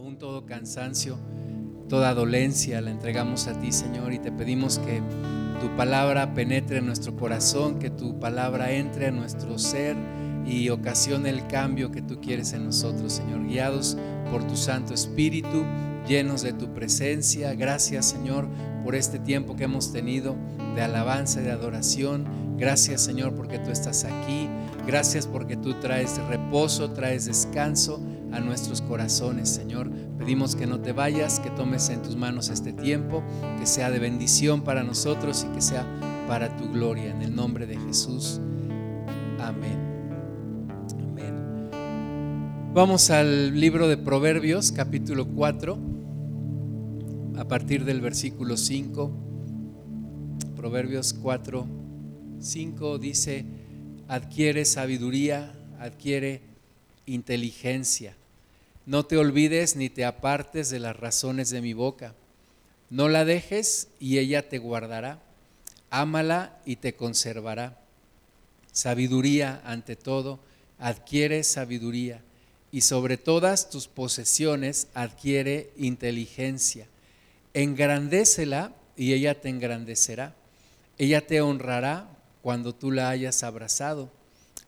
[0.00, 1.18] aún todo cansancio,
[1.86, 5.02] toda dolencia la entregamos a ti, Señor, y te pedimos que
[5.60, 9.98] tu palabra penetre en nuestro corazón, que tu palabra entre a nuestro ser
[10.46, 13.98] y ocasione el cambio que tú quieres en nosotros, Señor, guiados
[14.30, 15.66] por tu Santo Espíritu,
[16.08, 17.52] llenos de tu presencia.
[17.52, 18.48] Gracias, Señor,
[18.82, 20.34] por este tiempo que hemos tenido
[20.74, 22.56] de alabanza y de adoración.
[22.56, 24.48] Gracias, Señor, porque tú estás aquí.
[24.86, 28.00] Gracias porque tú traes reposo, traes descanso
[28.32, 29.90] a nuestros corazones, Señor.
[30.18, 33.22] Pedimos que no te vayas, que tomes en tus manos este tiempo,
[33.58, 35.86] que sea de bendición para nosotros y que sea
[36.28, 37.10] para tu gloria.
[37.10, 38.40] En el nombre de Jesús.
[39.40, 39.78] Amén.
[41.00, 41.70] Amén.
[42.74, 45.78] Vamos al libro de Proverbios, capítulo 4,
[47.36, 49.10] a partir del versículo 5.
[50.56, 51.66] Proverbios 4,
[52.38, 53.46] 5 dice,
[54.08, 56.42] adquiere sabiduría, adquiere
[57.06, 58.19] inteligencia
[58.90, 62.12] no te olvides ni te apartes de las razones de mi boca.
[62.90, 65.20] No la dejes y ella te guardará.
[65.90, 67.78] Ámala y te conservará.
[68.72, 70.40] Sabiduría ante todo,
[70.80, 72.20] adquiere sabiduría.
[72.72, 76.88] Y sobre todas tus posesiones adquiere inteligencia.
[77.54, 80.34] Engrandécela y ella te engrandecerá.
[80.98, 82.08] Ella te honrará
[82.42, 84.10] cuando tú la hayas abrazado.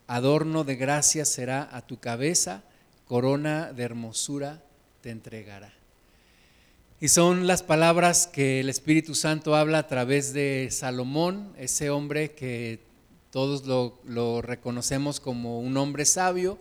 [0.07, 2.63] Adorno de gracia será a tu cabeza
[3.13, 4.63] corona de hermosura
[5.01, 5.71] te entregará.
[6.99, 12.31] Y son las palabras que el Espíritu Santo habla a través de Salomón, ese hombre
[12.31, 12.79] que
[13.29, 16.57] todos lo, reconocemos como un hombre sabio,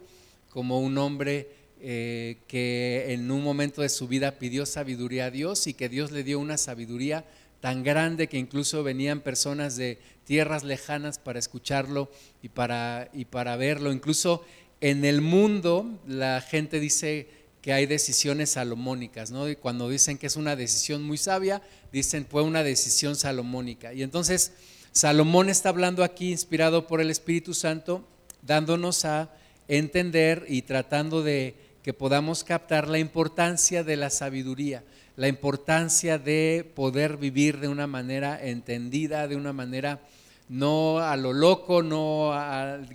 [0.51, 1.49] como un hombre
[1.81, 6.11] eh, que en un momento de su vida pidió sabiduría a Dios y que Dios
[6.11, 7.25] le dio una sabiduría
[7.63, 12.11] tan grande que incluso venían personas de tierras lejanas para escucharlo
[12.43, 13.91] y para, y para verlo.
[13.91, 14.45] Incluso
[14.83, 17.29] en el mundo la gente dice
[17.63, 19.49] que hay decisiones salomónicas, ¿no?
[19.49, 23.95] Y cuando dicen que es una decisión muy sabia, dicen fue una decisión salomónica.
[23.95, 24.51] Y entonces
[24.91, 28.05] Salomón está hablando aquí, inspirado por el Espíritu Santo,
[28.43, 29.31] dándonos a
[29.69, 31.55] entender y tratando de
[31.85, 34.83] que podamos captar la importancia de la sabiduría,
[35.15, 40.01] la importancia de poder vivir de una manera entendida, de una manera
[40.49, 42.33] no a lo loco, no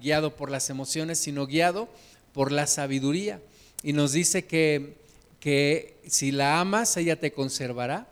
[0.01, 1.89] guiado por las emociones, sino guiado
[2.33, 3.41] por la sabiduría.
[3.83, 4.97] Y nos dice que,
[5.39, 8.07] que si la amas, ella te conservará,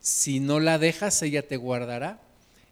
[0.00, 2.20] si no la dejas, ella te guardará.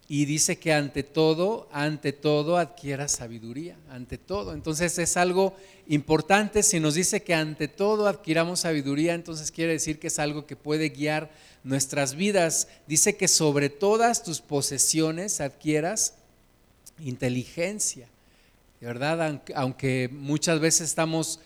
[0.06, 4.52] Y dice que ante todo, ante todo adquiera sabiduría, ante todo.
[4.52, 5.56] Entonces es algo
[5.88, 10.46] importante, si nos dice que ante todo adquiramos sabiduría, entonces quiere decir que es algo
[10.46, 11.30] que puede guiar
[11.64, 12.68] nuestras vidas.
[12.86, 16.14] Dice que sobre todas tus posesiones adquieras
[17.00, 18.08] inteligencia.
[18.80, 21.40] Verdad, aunque muchas veces estamos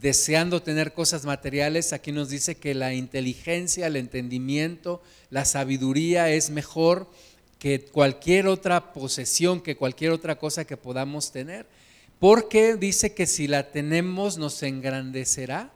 [0.00, 6.50] deseando tener cosas materiales, aquí nos dice que la inteligencia, el entendimiento, la sabiduría es
[6.50, 7.10] mejor
[7.58, 11.66] que cualquier otra posesión, que cualquier otra cosa que podamos tener.
[12.20, 15.72] Porque dice que si la tenemos nos engrandecerá,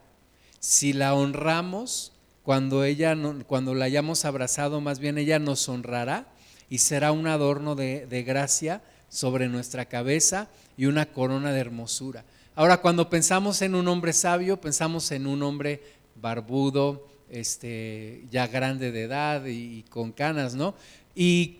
[0.60, 2.12] si la honramos,
[2.48, 3.14] cuando, ella,
[3.46, 6.24] cuando la hayamos abrazado, más bien ella nos honrará
[6.70, 12.24] y será un adorno de, gracia sobre nuestra cabeza y una corona de hermosura.
[12.54, 15.82] Ahora, cuando pensamos en un hombre sabio, pensamos en un hombre
[16.22, 20.74] barbudo, este, ya grande de edad y, con canas, ¿no?
[21.14, 21.58] Y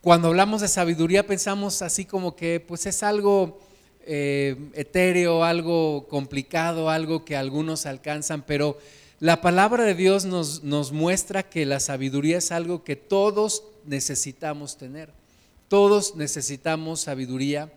[0.00, 3.60] cuando hablamos de sabiduría pensamos así como que pues es algo
[4.04, 8.76] eh, etéreo, algo complicado, algo que algunos alcanzan, pero
[9.20, 14.76] la palabra de Dios nos, nos muestra que la sabiduría es algo que todos necesitamos
[14.76, 15.10] tener.
[15.68, 17.72] Todos necesitamos sabiduría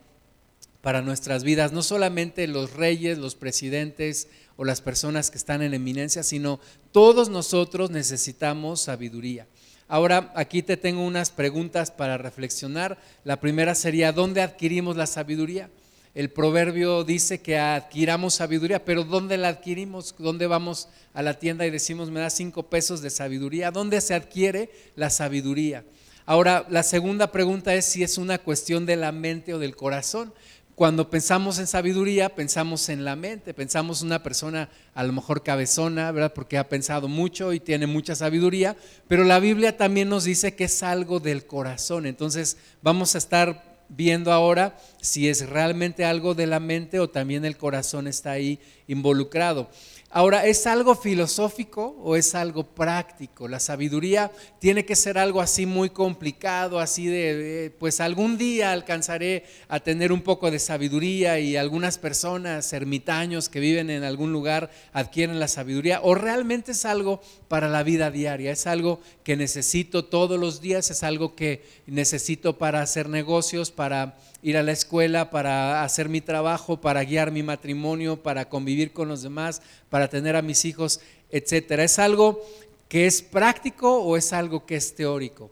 [0.81, 4.27] para nuestras vidas, no solamente los reyes, los presidentes
[4.57, 6.59] o las personas que están en eminencia, sino
[6.91, 9.47] todos nosotros necesitamos sabiduría.
[9.87, 12.99] Ahora, aquí te tengo unas preguntas para reflexionar.
[13.23, 15.69] La primera sería, ¿dónde adquirimos la sabiduría?
[16.15, 20.15] El proverbio dice que adquiramos sabiduría, pero ¿dónde la adquirimos?
[20.17, 23.71] ¿Dónde vamos a la tienda y decimos, me da cinco pesos de sabiduría?
[23.71, 25.85] ¿Dónde se adquiere la sabiduría?
[26.25, 30.33] Ahora, la segunda pregunta es si es una cuestión de la mente o del corazón.
[30.75, 36.11] Cuando pensamos en sabiduría, pensamos en la mente, pensamos una persona a lo mejor cabezona,
[36.11, 36.33] ¿verdad?
[36.33, 38.77] Porque ha pensado mucho y tiene mucha sabiduría,
[39.07, 42.05] pero la Biblia también nos dice que es algo del corazón.
[42.05, 47.43] Entonces, vamos a estar viendo ahora si es realmente algo de la mente o también
[47.43, 49.69] el corazón está ahí involucrado.
[50.11, 53.47] Ahora, ¿es algo filosófico o es algo práctico?
[53.47, 59.43] La sabiduría tiene que ser algo así muy complicado, así de, pues algún día alcanzaré
[59.67, 64.71] a tener un poco de sabiduría y algunas personas, ermitaños que viven en algún lugar,
[64.93, 65.99] adquieren la sabiduría.
[66.01, 68.51] ¿O realmente es algo para la vida diaria?
[68.51, 70.89] ¿Es algo que necesito todos los días?
[70.89, 76.21] ¿Es algo que necesito para hacer negocios, para ir a la escuela, para hacer mi
[76.21, 81.01] trabajo, para guiar mi matrimonio, para convivir con los demás, para tener a mis hijos,
[81.29, 81.83] etcétera.
[81.83, 82.41] ¿Es algo
[82.87, 85.51] que es práctico o es algo que es teórico?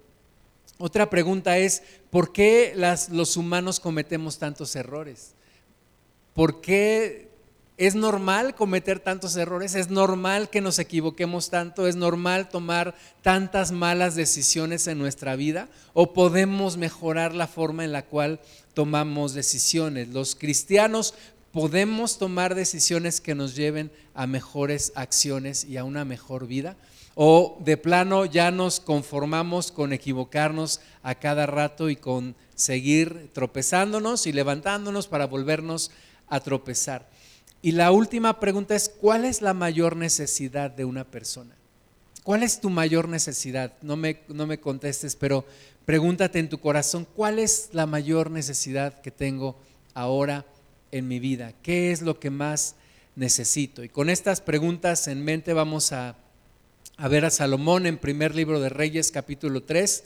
[0.79, 2.73] Otra pregunta es, ¿por qué
[3.11, 5.33] los humanos cometemos tantos errores?
[6.33, 7.26] ¿Por qué
[7.77, 9.75] es normal cometer tantos errores?
[9.75, 11.87] ¿Es normal que nos equivoquemos tanto?
[11.87, 15.69] ¿Es normal tomar tantas malas decisiones en nuestra vida?
[15.93, 18.39] ¿O podemos mejorar la forma en la cual
[18.77, 20.09] tomamos decisiones.
[20.09, 21.15] Los cristianos
[21.51, 26.75] podemos tomar decisiones que nos lleven a mejores acciones y a una mejor vida.
[27.15, 34.27] O de plano ya nos conformamos con equivocarnos a cada rato y con seguir tropezándonos
[34.27, 35.89] y levantándonos para volvernos
[36.27, 37.09] a tropezar.
[37.61, 41.55] Y la última pregunta es, ¿cuál es la mayor necesidad de una persona?
[42.23, 43.73] ¿Cuál es tu mayor necesidad?
[43.81, 45.45] No me, no me contestes, pero
[45.87, 49.57] Pregúntate en tu corazón, ¿cuál es la mayor necesidad que tengo
[49.93, 50.45] ahora
[50.91, 51.53] en mi vida?
[51.63, 52.75] ¿Qué es lo que más
[53.15, 53.81] necesito?
[53.85, 56.17] Y con estas preguntas en mente vamos a,
[57.09, 60.03] ver a Salomón en primer libro de Reyes capítulo 3,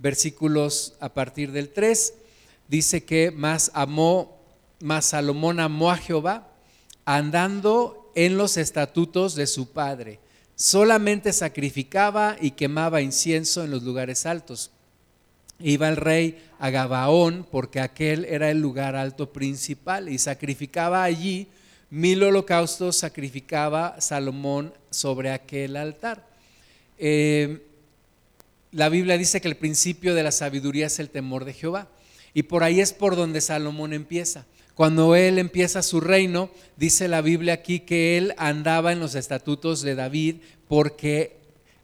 [0.00, 2.12] versículos a partir del 3.
[2.66, 4.36] Dice que más amó,
[4.80, 6.49] más Salomón amó a Jehová
[7.16, 10.20] andando en los estatutos de su padre.
[10.54, 14.70] Solamente sacrificaba y quemaba incienso en los lugares altos
[15.62, 21.48] iba el rey a Gabaón, porque aquel era el lugar alto principal, y sacrificaba allí
[21.90, 26.26] mil holocaustos, sacrificaba Salomón sobre aquel altar.
[26.98, 27.66] Eh,
[28.72, 31.88] la Biblia dice que el principio de la sabiduría es el temor de Jehová,
[32.32, 34.46] y por ahí es por donde Salomón empieza.
[34.80, 36.48] Cuando él empieza su reino,
[36.78, 40.36] dice la Biblia aquí que él andaba en los estatutos de David
[40.68, 41.36] porque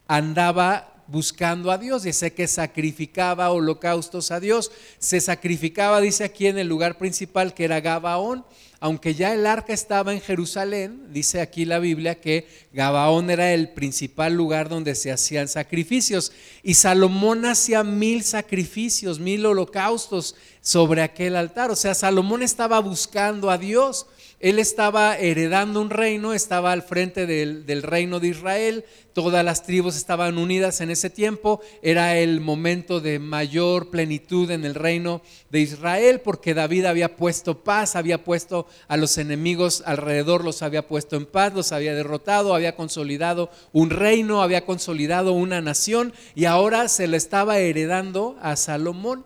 [0.09, 2.03] andaba buscando a Dios.
[2.03, 4.73] Dice que sacrificaba holocaustos a Dios.
[4.99, 8.45] Se sacrificaba, dice aquí en el lugar principal que era Gabaón.
[8.79, 13.71] Aunque ya el arca estaba en Jerusalén, dice aquí la Biblia que Gabaón era el
[13.71, 16.31] principal lugar donde se hacían sacrificios.
[16.63, 21.71] Y Salomón hacía mil sacrificios, mil holocaustos sobre aquel altar.
[21.71, 24.07] O sea, Salomón estaba buscando a Dios.
[24.39, 28.85] Él estaba heredando un reino, estaba al frente del, reino de Israel,
[29.15, 34.67] todas las tribus estaban unidas en ese tiempo, era el momento de mayor plenitud en
[34.67, 40.45] el reino de Israel, porque David había puesto paz, había puesto a los enemigos alrededor,
[40.45, 45.63] los había puesto en paz, los había derrotado, había consolidado un reino, había consolidado una
[45.63, 49.25] nación y ahora se le estaba heredando a Salomón.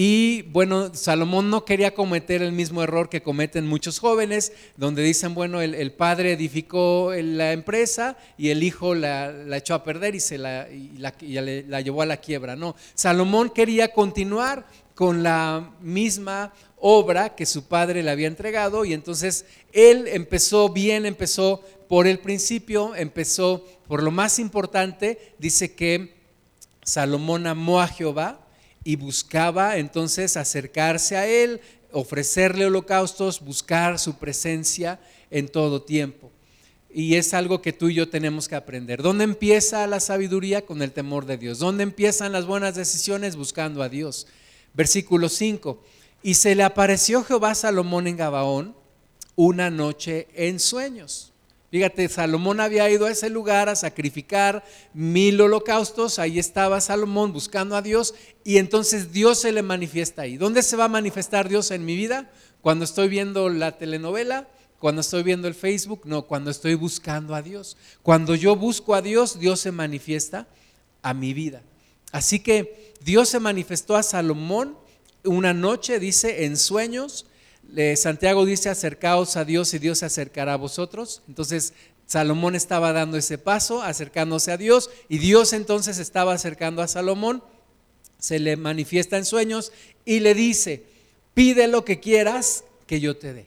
[0.00, 5.34] Y bueno, Salomón no quería cometer el mismo error que cometen muchos jóvenes, donde dicen,
[5.34, 10.38] bueno, el, padre edificó la empresa y el hijo la, echó a perder y, se
[10.38, 10.68] la,
[10.98, 12.54] la, llevó a la quiebra.
[12.54, 18.92] No, Salomón quería continuar con la misma obra que su padre le había entregado y
[18.92, 26.14] entonces él empezó bien, empezó por el principio, empezó por lo más importante, dice que
[26.84, 28.44] Salomón amó a Jehová
[28.88, 31.60] y buscaba entonces acercarse a Él,
[31.92, 34.98] ofrecerle holocaustos, buscar su presencia
[35.30, 36.30] en todo tiempo.
[36.88, 39.02] Y es algo que tú y yo tenemos que aprender.
[39.02, 40.64] ¿Dónde empieza la sabiduría?
[40.64, 41.58] Con el temor de Dios.
[41.58, 43.36] ¿Dónde empiezan las buenas decisiones?
[43.36, 44.26] Buscando a Dios.
[44.72, 45.84] Versículo 5.
[46.22, 48.74] Y se le apareció Jehová a Salomón en Gabaón
[49.36, 51.27] una noche en sueños.
[51.70, 57.76] Fíjate, Salomón había ido a ese lugar a sacrificar mil holocaustos, ahí estaba Salomón buscando
[57.76, 60.38] a Dios y entonces Dios se le manifiesta ahí.
[60.38, 62.30] ¿Dónde se va a manifestar Dios en mi vida?
[62.62, 64.48] Cuando estoy viendo la telenovela,
[64.78, 67.76] cuando estoy viendo el Facebook, no, cuando estoy buscando a Dios.
[68.02, 70.46] Cuando yo busco a Dios, Dios se manifiesta
[71.02, 71.62] a mi vida.
[72.12, 74.76] Así que Dios se manifestó a Salomón
[75.24, 77.26] una noche, dice, en sueños,
[77.96, 81.22] Santiago dice, acercaos a Dios y Dios se acercará a vosotros.
[81.28, 81.74] Entonces,
[82.06, 87.42] Salomón estaba dando ese paso, acercándose a Dios, y Dios entonces estaba acercando a Salomón,
[88.18, 89.72] se le manifiesta en sueños
[90.06, 90.84] y le dice,
[91.34, 93.46] pide lo que quieras que yo te dé.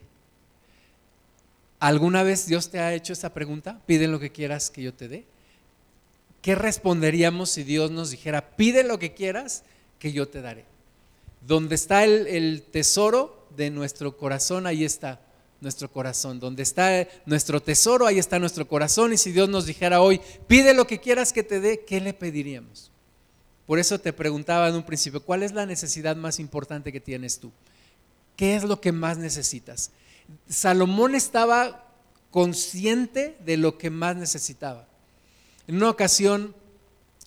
[1.80, 3.82] ¿Alguna vez Dios te ha hecho esa pregunta?
[3.88, 5.25] Pide lo que quieras que yo te dé.
[6.44, 9.63] ¿Qué responderíamos si Dios nos dijera, pide lo que quieras
[9.98, 10.66] que yo te daré?
[11.48, 15.22] Donde está el, el tesoro, de nuestro corazón, ahí está
[15.62, 16.39] nuestro corazón.
[16.39, 19.13] Donde está nuestro tesoro, ahí está nuestro corazón.
[19.13, 22.13] Y si Dios nos dijera hoy, pide lo que quieras que te dé, ¿qué le
[22.13, 22.91] pediríamos?
[23.65, 27.39] Por eso te preguntaba en un principio, ¿cuál es la necesidad más importante que tienes
[27.39, 27.51] tú?
[28.36, 29.91] ¿Qué es lo que más necesitas?
[30.50, 31.88] Salomón estaba
[32.31, 34.88] consciente de lo que más necesitaba.
[35.67, 36.55] En una ocasión,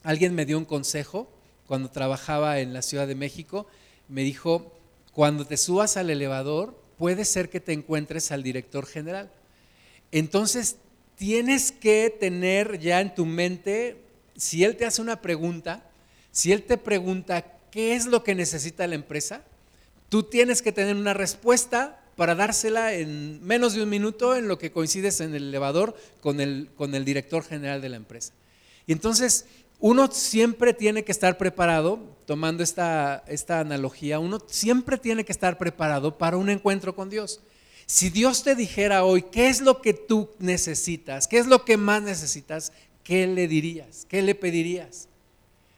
[0.03, 1.31] alguien me dio un consejo
[1.67, 3.67] cuando trabajaba en la Ciudad de México.
[4.09, 4.73] Me dijo,
[5.15, 9.31] cuando te subas al elevador, puede ser que te encuentres al director general.
[10.13, 10.77] Entonces,
[11.17, 13.97] tienes que tener ya en tu mente,
[14.37, 15.89] si él te hace una pregunta,
[16.33, 19.45] si él te pregunta qué es lo que necesita la empresa,
[20.09, 24.59] tú tienes que tener una respuesta para dársela en menos de un minuto en lo
[24.59, 28.33] que coincides en el elevador con el, con el director general de la empresa.
[28.87, 29.47] Y entonces
[29.81, 35.59] uno siempre tiene que estar preparado, tomando esta, esta analogía, uno siempre tiene que estar
[35.59, 37.41] preparado para un encuentro con Dios.
[37.87, 41.29] Si Dios te dijera hoy, ¿qué es lo que tú necesitas?
[41.29, 42.73] ¿Qué es lo que más necesitas?
[43.03, 44.07] ¿Qué le dirías?
[44.09, 45.09] ¿Qué le pedirías?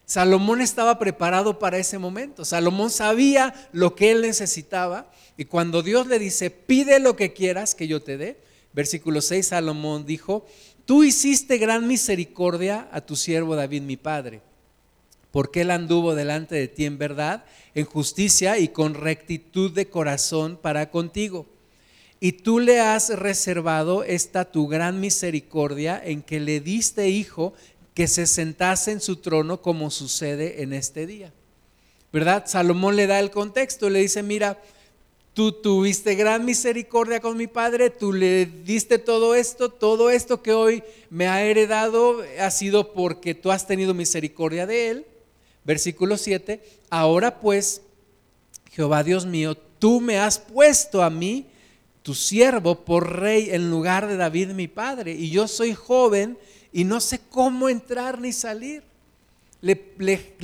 [0.04, 2.44] Salomón estaba preparado para ese momento.
[2.44, 7.74] Salomón sabía lo que él necesitaba y cuando Dios le dice, pide lo que quieras
[7.74, 8.40] que yo te dé,
[8.72, 10.46] versículo 6, Salomón dijo,
[10.84, 14.42] tú hiciste gran misericordia a tu siervo David mi padre,
[15.36, 20.56] porque él anduvo delante de ti en verdad, en justicia y con rectitud de corazón
[20.56, 21.44] para contigo.
[22.20, 27.52] Y tú le has reservado esta tu gran misericordia en que le diste hijo
[27.92, 31.34] que se sentase en su trono como sucede en este día.
[32.14, 32.44] ¿Verdad?
[32.46, 34.58] Salomón le da el contexto, le dice, mira,
[35.34, 40.54] tú tuviste gran misericordia con mi padre, tú le diste todo esto, todo esto que
[40.54, 45.06] hoy me ha heredado ha sido porque tú has tenido misericordia de él.
[45.66, 47.82] Versículo 7, ahora pues,
[48.70, 51.46] Jehová Dios mío, tú me has puesto a mí,
[52.02, 56.38] tu siervo, por rey en lugar de David mi padre, y yo soy joven
[56.72, 58.84] y no sé cómo entrar ni salir.
[59.62, 59.74] Le,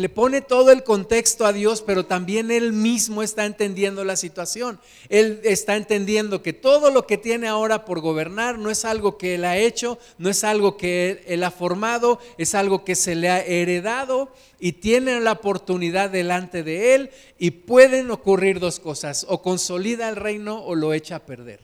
[0.08, 4.80] pone todo el contexto a Dios, pero también él mismo está entendiendo la situación.
[5.10, 9.34] Él está entendiendo que todo lo que tiene ahora por gobernar no es algo que
[9.34, 13.28] él ha hecho, no es algo que él ha formado, es algo que se le
[13.28, 19.42] ha heredado y tiene la oportunidad delante de él y pueden ocurrir dos cosas, o
[19.42, 21.60] consolida el reino o lo echa a perder.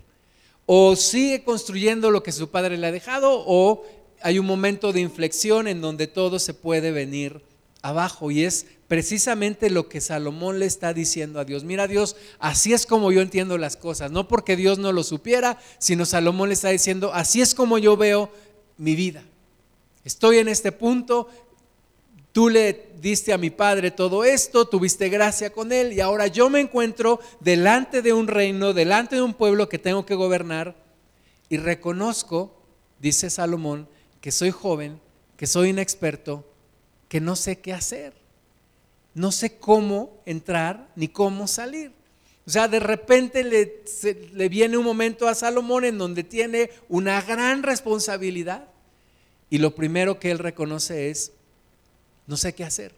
[0.66, 3.84] O sigue construyendo lo que su padre le ha dejado o
[4.22, 7.42] hay un momento de inflexión en donde todo se puede venir
[7.82, 11.64] abajo y es precisamente lo que Salomón le está diciendo a Dios.
[11.64, 15.58] Mira Dios, así es como yo entiendo las cosas, no porque Dios no lo supiera,
[15.78, 18.30] sino Salomón le está diciendo, así es como yo veo
[18.76, 19.22] mi vida.
[20.04, 21.28] Estoy en este punto,
[22.32, 26.48] tú le diste a mi padre todo esto, tuviste gracia con él y ahora yo
[26.48, 30.74] me encuentro delante de un reino, delante de un pueblo que tengo que gobernar
[31.48, 32.54] y reconozco,
[32.98, 33.88] dice Salomón,
[34.28, 35.00] que soy joven,
[35.38, 36.44] que soy inexperto,
[37.08, 38.12] que no sé qué hacer.
[39.14, 41.92] No sé cómo entrar ni cómo salir.
[42.46, 43.82] O sea, de repente le,
[44.34, 48.68] le, viene un momento a Salomón en donde tiene una gran responsabilidad
[49.48, 51.32] y lo primero que él reconoce es,
[52.26, 52.92] no sé qué hacer,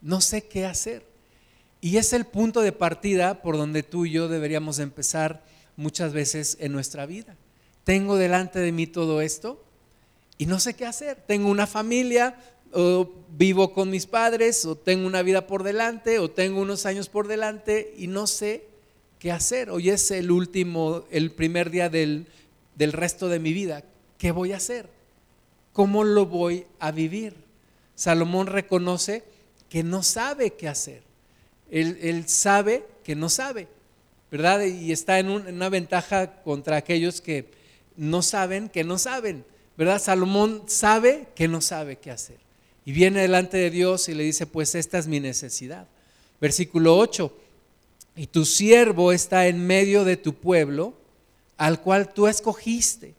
[0.00, 1.04] no sé qué hacer.
[1.82, 5.44] Y es el punto de partida por donde tú y yo deberíamos empezar
[5.76, 7.36] muchas veces en nuestra vida.
[7.84, 9.67] Tengo delante de mí todo esto,
[10.38, 11.18] y no sé qué hacer.
[11.26, 12.38] Tengo una familia,
[12.72, 17.08] o vivo con mis padres, o tengo una vida por delante, o tengo unos años
[17.08, 18.64] por delante y no sé
[19.18, 19.70] qué hacer.
[19.70, 22.26] Hoy es el último, el primer día del,
[22.76, 23.84] del resto de mi vida.
[24.16, 24.88] ¿Qué voy a hacer?
[25.72, 27.34] ¿Cómo lo voy a vivir?
[27.94, 29.24] Salomón reconoce
[29.68, 31.02] que no sabe qué hacer.
[31.70, 33.68] Él, sabe que no sabe,
[34.30, 34.64] ¿verdad?
[34.64, 37.50] Y está en una ventaja contra aquellos que
[37.96, 39.44] no saben que no saben.
[39.78, 40.02] ¿Verdad?
[40.02, 42.36] Salomón sabe que no sabe qué hacer.
[42.84, 45.86] Y viene delante de Dios y le dice, pues esta es mi necesidad.
[46.40, 47.32] Versículo 8,
[48.16, 50.94] y tu siervo está en medio de tu pueblo,
[51.56, 53.14] al cual tú escogiste,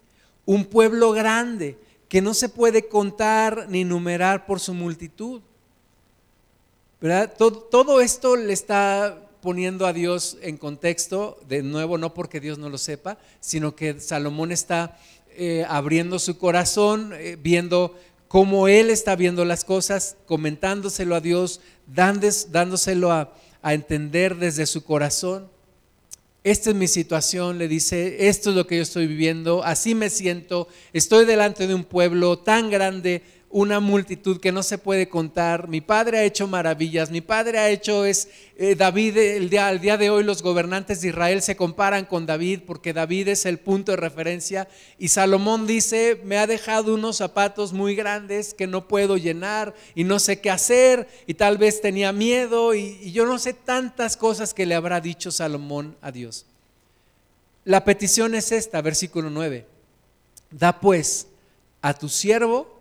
[0.46, 1.78] un pueblo grande
[2.10, 5.42] que no se puede contar ni numerar por su multitud.
[7.00, 7.34] ¿Verdad?
[7.38, 12.58] Todo, todo esto le está poniendo a Dios en contexto, de nuevo, no porque Dios
[12.58, 14.98] no lo sepa, sino que Salomón está
[15.40, 21.62] eh, abriendo su corazón, eh, viendo cómo él está viendo las cosas, comentándoselo a Dios,
[21.88, 25.50] dándoselo a, a entender desde su corazón.
[26.44, 30.10] Esta es mi situación, le dice, esto es lo que yo estoy viviendo, así me
[30.10, 35.68] siento, estoy delante de un pueblo tan grande, una multitud que no se puede contar.
[35.68, 39.98] Mi padre ha hecho maravillas, mi padre ha hecho es eh, David, el día, día
[39.98, 43.92] de hoy los gobernantes de Israel se comparan con David porque David es el punto
[43.92, 44.68] de referencia
[45.00, 50.04] y Salomón dice, me ha dejado unos zapatos muy grandes que no puedo llenar y
[50.04, 54.16] no sé qué hacer y tal vez tenía miedo y, y yo no sé tantas
[54.16, 56.46] cosas que le habrá dicho Salomón a Dios.
[57.66, 59.66] La petición es esta, versículo 9.
[60.52, 61.28] Da pues
[61.82, 62.79] a tu siervo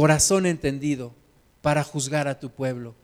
[0.00, 1.12] corazón entendido
[1.60, 2.94] para juzgar a tu pueblo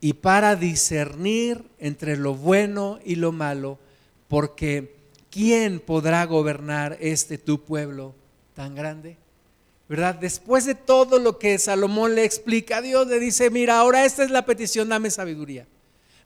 [0.00, 3.78] y para discernir entre lo bueno y lo malo,
[4.26, 4.96] porque
[5.30, 8.14] ¿quién podrá gobernar este tu pueblo
[8.54, 9.18] tan grande?
[9.86, 10.14] ¿Verdad?
[10.14, 14.30] Después de todo lo que Salomón le explica, Dios le dice, mira, ahora esta es
[14.30, 15.66] la petición, dame sabiduría,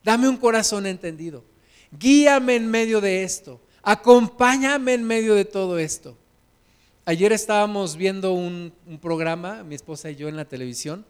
[0.01, 1.43] dame un corazón entendido,
[1.91, 6.17] guíame en medio de esto, acompáñame en medio de todo esto.
[7.03, 11.03] Ayer estábamos viendo un, programa, mi esposa y yo en la televisión,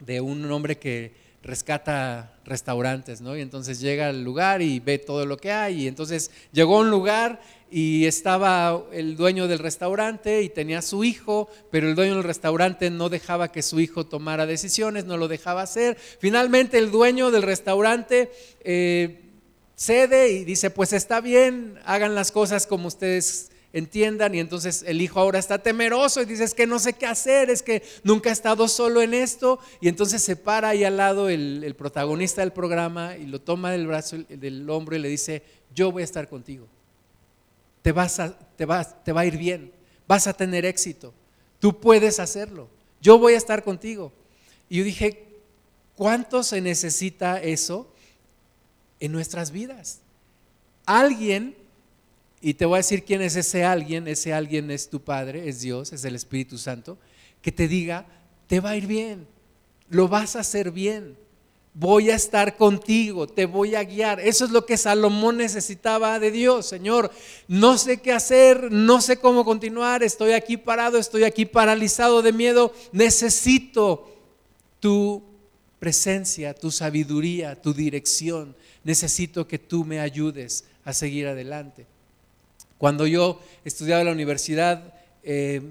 [0.00, 3.36] de un hombre que rescata restaurantes, ¿no?
[3.36, 5.82] Y entonces llega al lugar y ve todo lo que hay.
[5.82, 11.04] Y entonces llegó a un lugar y estaba el dueño del restaurante y tenía su
[11.04, 15.28] hijo, pero el dueño del restaurante no dejaba que su hijo tomara decisiones, no lo
[15.28, 15.98] dejaba hacer.
[16.20, 18.32] Finalmente el dueño del restaurante
[18.64, 19.20] eh,
[19.76, 25.00] cede y dice, pues está bien, hagan las cosas como ustedes entiendan y entonces el
[25.00, 28.28] hijo ahora está temeroso y dice es que no sé qué hacer, es que nunca
[28.28, 32.52] he estado solo en esto y entonces se para ahí al lado el, protagonista del
[32.52, 35.42] programa y lo toma del brazo del hombro y le dice
[35.74, 36.66] yo voy a estar contigo,
[37.80, 39.72] te, vas a, te, vas, te va a ir bien,
[40.06, 41.14] vas a tener éxito,
[41.58, 42.68] tú puedes hacerlo,
[43.00, 44.12] yo voy a estar contigo.
[44.68, 45.26] Y yo dije,
[45.96, 47.92] ¿cuánto se necesita eso
[49.00, 50.00] en nuestras vidas?
[50.86, 51.54] Alguien
[52.42, 54.08] y te voy a decir quién es ese alguien.
[54.08, 56.98] Ese alguien es tu Padre, es Dios, es el Espíritu Santo,
[57.40, 58.04] que te diga,
[58.48, 59.26] te va a ir bien,
[59.88, 61.16] lo vas a hacer bien,
[61.72, 64.18] voy a estar contigo, te voy a guiar.
[64.20, 66.66] Eso es lo que Salomón necesitaba de Dios.
[66.66, 67.12] Señor,
[67.46, 72.32] no sé qué hacer, no sé cómo continuar, estoy aquí parado, estoy aquí paralizado de
[72.32, 74.12] miedo, necesito
[74.80, 75.22] tu
[75.78, 78.56] presencia, tu sabiduría, tu dirección.
[78.82, 81.86] Necesito que tú me ayudes a seguir adelante.
[82.82, 85.62] Cuando yo estudiaba en la universidad, eh,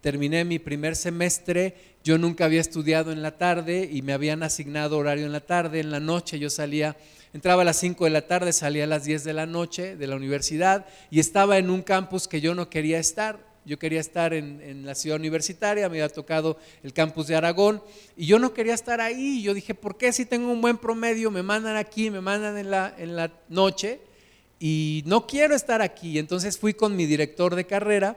[0.00, 4.98] terminé mi primer semestre, yo nunca había estudiado en la tarde y me habían asignado
[4.98, 6.96] horario en la tarde, en la noche yo salía,
[7.32, 10.08] entraba a las 5 de la tarde, salía a las 10 de la noche de
[10.08, 13.38] la universidad y estaba en un campus que yo no quería estar.
[13.64, 17.80] Yo quería estar en, la ciudad universitaria, me había tocado el campus de Aragón
[18.16, 19.40] y yo no quería estar ahí.
[19.40, 22.72] Yo dije, ¿por qué si tengo un buen promedio me mandan aquí, me mandan en
[22.72, 24.00] la, en la noche?
[24.58, 26.18] Y no quiero estar aquí.
[26.18, 28.16] Entonces fui con mi director de carrera,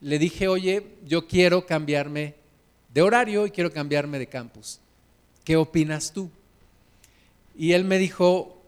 [0.00, 2.34] le dije, oye, yo quiero cambiarme
[2.92, 4.80] de horario y quiero cambiarme de campus.
[5.44, 6.30] ¿Qué opinas tú?
[7.56, 8.60] Y él me dijo,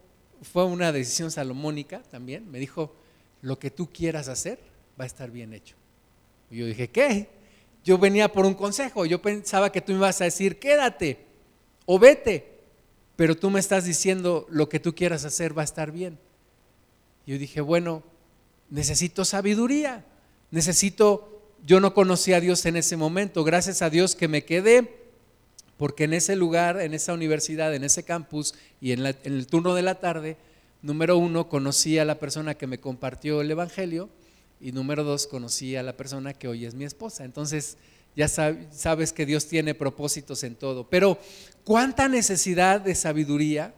[0.42, 2.94] fue una decisión salomónica también, me dijo,
[3.42, 4.58] lo que tú quieras hacer
[4.98, 5.74] va a estar bien hecho.
[6.50, 7.28] Y yo dije, ¿qué?
[7.84, 11.18] Yo venía por un consejo, yo pensaba que tú me ibas a decir, quédate
[11.84, 12.56] o vete,
[13.16, 16.18] pero tú me estás diciendo, lo que tú quieras hacer va a estar bien.
[17.26, 18.04] Yo dije, bueno,
[18.70, 20.04] necesito sabiduría,
[20.52, 25.06] necesito, yo no conocía a Dios en ese momento, gracias a Dios que me quedé,
[25.76, 29.82] porque en ese lugar, en esa universidad, en ese campus y en, el turno de
[29.82, 30.36] la tarde,
[30.82, 34.08] número uno, conocí a la persona que me compartió el Evangelio
[34.60, 37.24] y número dos, conocí a la persona que hoy es mi esposa.
[37.24, 37.76] Entonces,
[38.14, 40.88] ya sabes que Dios tiene propósitos en todo.
[40.88, 41.18] Pero,
[41.64, 43.74] ¿cuánta necesidad de sabiduría?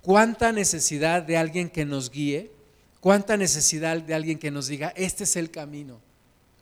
[0.00, 2.55] ¿Cuánta necesidad de alguien que nos guíe?
[3.00, 6.00] Cuánta necesidad de alguien que nos diga, este es el camino,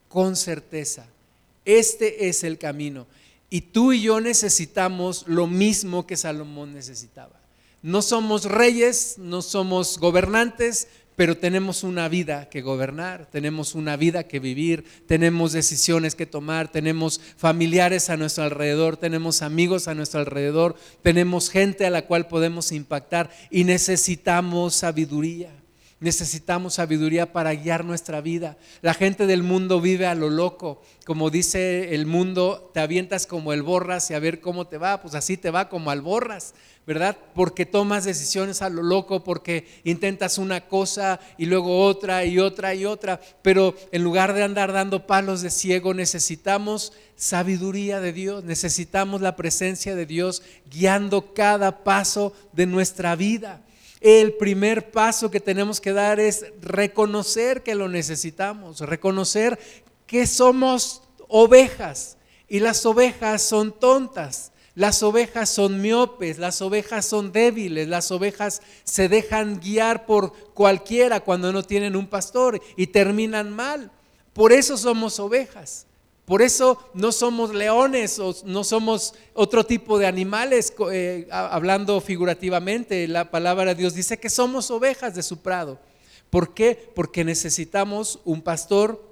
[0.09, 1.07] con certeza,
[1.65, 3.07] este es el camino.
[3.51, 7.41] Y tú y yo necesitamos lo mismo que Salomón necesitaba.
[7.83, 14.25] No somos reyes, no somos gobernantes, pero tenemos una vida que gobernar, tenemos una vida
[14.25, 20.21] que vivir, tenemos decisiones que tomar, tenemos familiares a nuestro alrededor, tenemos amigos a nuestro
[20.21, 25.53] alrededor, tenemos gente a la cual podemos impactar y necesitamos sabiduría.
[26.01, 28.59] Necesitamos sabiduría para guiar nuestra vida.
[28.83, 30.83] La gente del mundo vive a lo loco.
[31.07, 35.01] Como dice el mundo, te avientas como el borras y a ver cómo te va.
[35.01, 36.55] Pues así te va como al borras,
[36.85, 37.17] ¿verdad?
[37.35, 42.75] Porque tomas decisiones a lo loco, porque intentas una cosa y luego otra y otra
[42.75, 43.21] y otra.
[43.43, 48.43] Pero en lugar de andar dando palos de ciego, necesitamos sabiduría de Dios.
[48.43, 53.63] Necesitamos la presencia de Dios guiando cada paso de nuestra vida
[54.05, 59.59] el primer paso que tenemos que dar es reconocer que lo necesitamos, reconocer
[60.07, 64.53] que somos ovejas y las ovejas son tontas.
[64.75, 71.21] Las ovejas son miopes, las ovejas son débiles, las ovejas se dejan guiar por cualquiera
[71.21, 73.91] cuando no tienen un pastor y terminan mal.
[74.35, 75.87] Por eso somos ovejas.
[76.25, 83.07] Por eso no somos leones o no somos otro tipo de animales, eh, hablando figurativamente.
[83.09, 85.79] La palabra de Dios dice que somos ovejas de su prado.
[86.31, 86.91] ¿Por qué?
[86.95, 89.07] Porque necesitamos un pastor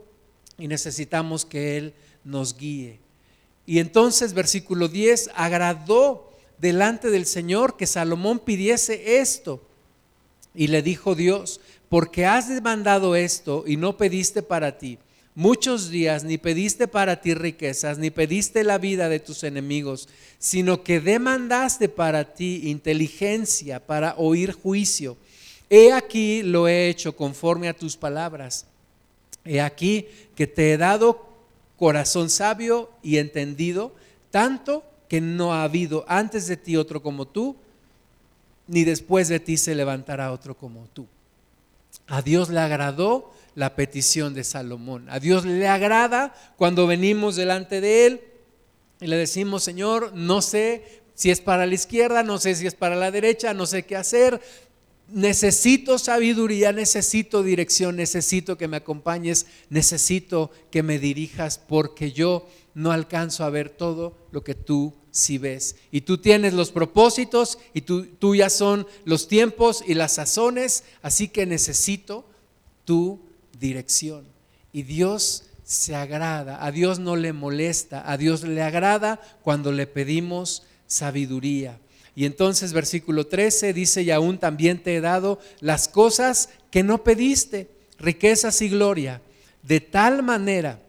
[0.56, 1.94] y necesitamos que Él
[2.24, 2.98] nos guíe.
[3.66, 9.60] Y entonces, versículo 10, agradó delante del Señor que Salomón pidiese esto.
[10.54, 14.98] Y le dijo Dios, porque has demandado esto y no pediste para ti
[15.34, 20.82] muchos días, ni pediste para ti riquezas, ni pediste la vida de tus enemigos, sino
[20.82, 25.16] que demandaste para ti inteligencia para oír juicio.
[25.70, 28.66] He aquí lo he hecho conforme a tus palabras.
[29.44, 31.28] He aquí que te he dado
[31.78, 33.94] corazón sabio y entendido,
[34.30, 37.56] tanto que no ha habido antes de ti otro como tú,
[38.66, 41.06] ni después de ti se levantará otro como tú.
[42.12, 45.08] A Dios le agradó la petición de Salomón.
[45.08, 48.20] A Dios le agrada cuando venimos delante de Él
[49.00, 52.74] y le decimos, Señor, no sé si es para la izquierda, no sé si es
[52.74, 54.42] para la derecha, no sé qué hacer,
[55.12, 62.92] necesito sabiduría, necesito dirección, necesito que me acompañes, necesito que me dirijas porque yo no
[62.92, 65.76] alcanzo a ver todo lo que tú sí ves.
[65.90, 71.28] Y tú tienes los propósitos y tú, tuyas son los tiempos y las sazones, así
[71.28, 72.24] que necesito
[72.84, 73.20] tu
[73.58, 74.26] dirección.
[74.72, 79.86] Y Dios se agrada, a Dios no le molesta, a Dios le agrada cuando le
[79.86, 81.78] pedimos sabiduría.
[82.14, 87.02] Y entonces versículo 13 dice, y aún también te he dado las cosas que no
[87.04, 89.22] pediste, riquezas y gloria,
[89.62, 90.80] de tal manera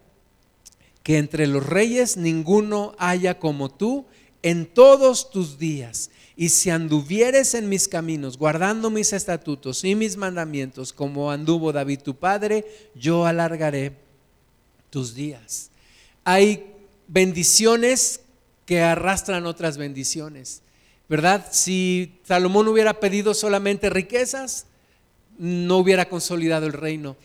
[1.03, 4.05] que entre los reyes ninguno haya como tú
[4.41, 6.09] en todos tus días.
[6.36, 11.99] Y si anduvieres en mis caminos, guardando mis estatutos y mis mandamientos, como anduvo David
[11.99, 13.93] tu padre, yo alargaré
[14.89, 15.69] tus días.
[16.23, 16.65] Hay
[17.07, 18.21] bendiciones
[18.65, 20.62] que arrastran otras bendiciones.
[21.13, 21.45] ¿Verdad?
[21.52, 24.65] Si Salomón hubiera pedido solamente riquezas,
[25.38, 27.17] no hubiera consolidado el reino.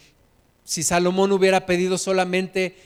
[0.62, 2.76] Si Salomón hubiera pedido solamente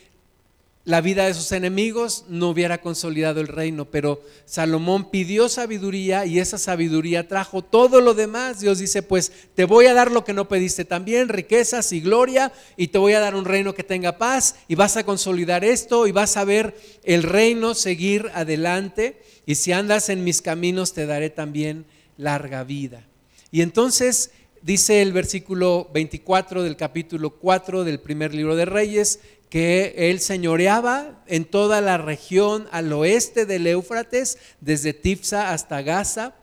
[0.84, 3.84] la vida de sus enemigos, no hubiera consolidado el reino.
[3.84, 8.60] Pero Salomón pidió sabiduría y esa sabiduría trajo todo lo demás.
[8.60, 12.52] Dios dice, pues te voy a dar lo que no pediste también, riquezas y gloria,
[12.76, 16.06] y te voy a dar un reino que tenga paz, y vas a consolidar esto,
[16.06, 21.06] y vas a ver el reino seguir adelante y si andas en mis caminos te
[21.06, 21.84] daré también
[22.16, 23.04] larga vida.
[23.50, 24.30] Y entonces
[24.62, 29.20] dice el versículo 24 del capítulo 4 del primer libro de Reyes
[29.52, 36.34] que él señoreaba en toda la región al oeste del Éufrates, desde Tifsa hasta Gaza,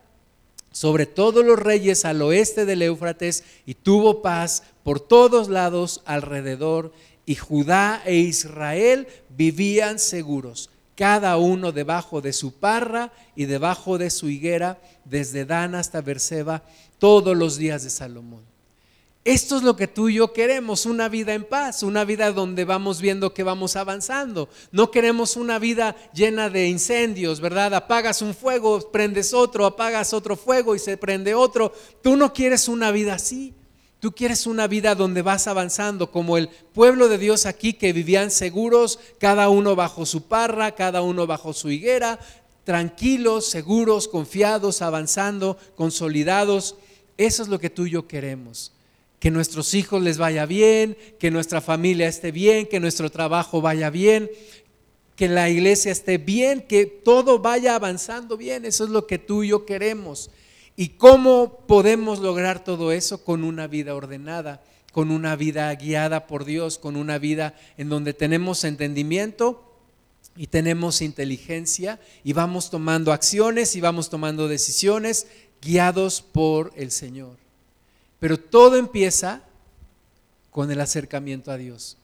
[0.72, 6.94] sobre todos los reyes al oeste del Éufrates, y tuvo paz por todos lados alrededor,
[7.26, 14.12] y Judá e Israel vivían seguros cada uno debajo de su parra y debajo de
[14.12, 16.62] su higuera, desde Dan hasta Berseba,
[17.00, 18.49] todos los días de Salomón.
[19.30, 22.66] Esto es lo que tú y yo queremos, una vida en paz, una vida donde
[22.66, 24.50] vamos viendo que vamos avanzando.
[24.72, 27.76] No queremos una vida llena de incendios, ¿verdad?
[27.76, 31.72] Apagas un fuego, prendes otro, apagas otro fuego y se prende otro.
[32.02, 33.54] Tú no quieres una vida así.
[34.00, 38.32] Tú quieres una vida donde vas avanzando, como el pueblo de Dios aquí que vivían
[38.32, 42.18] seguros, cada uno bajo su parra, cada uno bajo su higuera,
[42.64, 46.78] tranquilos, seguros, confiados, avanzando, consolidados.
[47.16, 48.72] Eso es lo que tú y yo queremos.
[49.20, 53.90] Que nuestros hijos les vaya bien, que nuestra familia esté bien, que nuestro trabajo vaya
[53.90, 54.30] bien,
[55.16, 58.64] que la iglesia esté bien, que todo vaya avanzando bien.
[58.64, 60.32] Eso es lo que tú y yo queremos.
[60.78, 63.26] ¿Y cómo podemos lograr todo eso?
[63.26, 68.14] Con una vida ordenada, con una vida guiada por Dios, con una vida en donde
[68.14, 69.70] tenemos entendimiento
[70.38, 75.28] y tenemos inteligencia y vamos tomando acciones y vamos tomando decisiones
[75.62, 77.49] guiados por el Señor.
[78.20, 79.42] Pero todo empieza
[80.52, 81.98] con el acercamiento a Dios.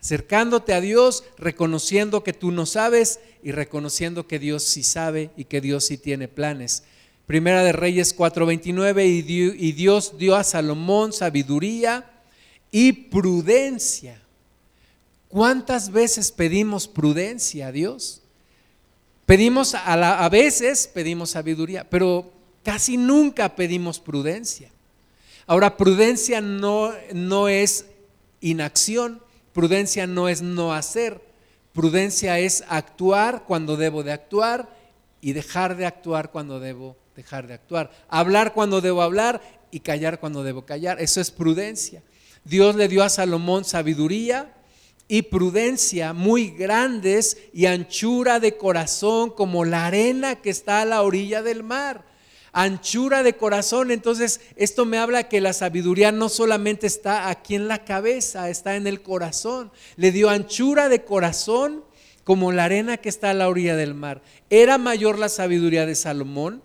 [0.00, 5.44] Acercándote a Dios, reconociendo que tú no sabes y reconociendo que Dios sí sabe y
[5.44, 6.84] que Dios sí tiene planes
[7.28, 12.10] Primera de Reyes 4:29, y Dios dio a Salomón sabiduría
[12.70, 14.18] y prudencia.
[15.28, 18.22] ¿Cuántas veces pedimos prudencia a Dios?
[19.26, 22.32] Pedimos a, a veces pedimos sabiduría, pero
[22.64, 24.70] casi nunca pedimos prudencia.
[25.48, 27.86] Ahora, prudencia no, no es
[28.40, 29.20] inacción,
[29.52, 31.20] prudencia no es no hacer,
[31.78, 34.68] Prudencia es actuar cuando debo de actuar
[35.20, 37.92] y dejar de actuar cuando debo dejar de actuar.
[38.08, 41.00] Hablar cuando debo hablar y callar cuando debo callar.
[41.00, 42.02] Eso es prudencia.
[42.42, 44.56] Dios le dio a Salomón sabiduría
[45.06, 51.02] y prudencia muy grandes y anchura de corazón como la arena que está a la
[51.02, 52.04] orilla del mar.
[52.60, 57.68] Anchura de corazón, entonces esto me habla que la sabiduría no solamente está aquí en
[57.68, 59.70] la cabeza, está en el corazón.
[59.94, 61.84] Le dio anchura de corazón
[62.24, 64.22] como la arena que está a la orilla del mar.
[64.50, 66.64] Era mayor la sabiduría de Salomón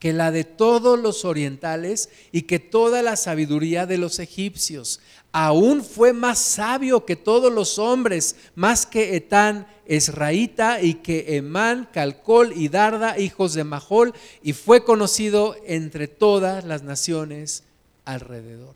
[0.00, 5.00] que la de todos los orientales y que toda la sabiduría de los egipcios.
[5.32, 11.88] Aún fue más sabio que todos los hombres, más que Etán Esraíta y que Emán,
[11.92, 17.64] Calcol y Darda, hijos de Mahol, y fue conocido entre todas las naciones
[18.04, 18.74] alrededor.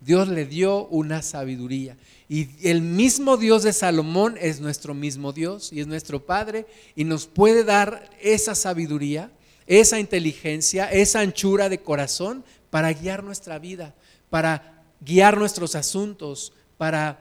[0.00, 1.96] Dios le dio una sabiduría.
[2.28, 7.04] Y el mismo Dios de Salomón es nuestro mismo Dios y es nuestro Padre y
[7.04, 9.30] nos puede dar esa sabiduría
[9.66, 13.94] esa inteligencia, esa anchura de corazón para guiar nuestra vida,
[14.30, 17.18] para guiar nuestros asuntos, para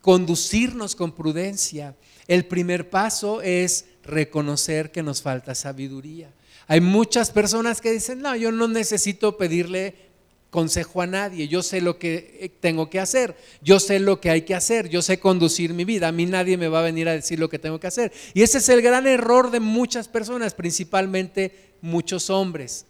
[0.00, 1.94] conducirnos con prudencia.
[2.26, 6.32] El primer paso es reconocer que nos falta sabiduría.
[6.66, 10.08] Hay muchas personas que dicen, no, yo no necesito pedirle
[10.50, 14.30] consejo a nadie, yo sé lo que eh, tengo que hacer, yo sé lo que
[14.30, 17.06] hay que hacer, yo sé conducir mi vida, a mí nadie me va a venir
[17.08, 18.12] a decir lo que tengo que hacer.
[18.32, 22.86] Y ese es el gran error de muchas personas, principalmente muchos hombres.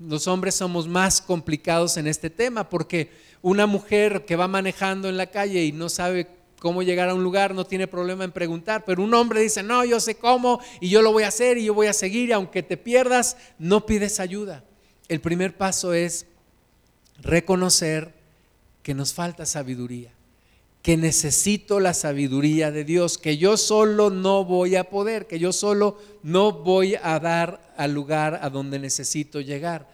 [0.00, 3.10] Los hombres somos más complicados en este tema porque
[3.42, 6.26] una mujer que va manejando en la calle y no sabe
[6.58, 9.84] cómo llegar a un lugar, no tiene problema en preguntar, pero un hombre dice, no,
[9.84, 12.32] yo sé cómo y yo lo voy a hacer y yo voy a seguir y
[12.32, 14.64] aunque te pierdas, no pides ayuda.
[15.08, 16.26] El primer paso es
[17.18, 18.14] reconocer
[18.82, 20.12] que nos falta sabiduría,
[20.82, 25.52] que necesito la sabiduría de Dios, que yo solo no voy a poder, que yo
[25.52, 29.88] solo no voy a dar al lugar a donde necesito llegar.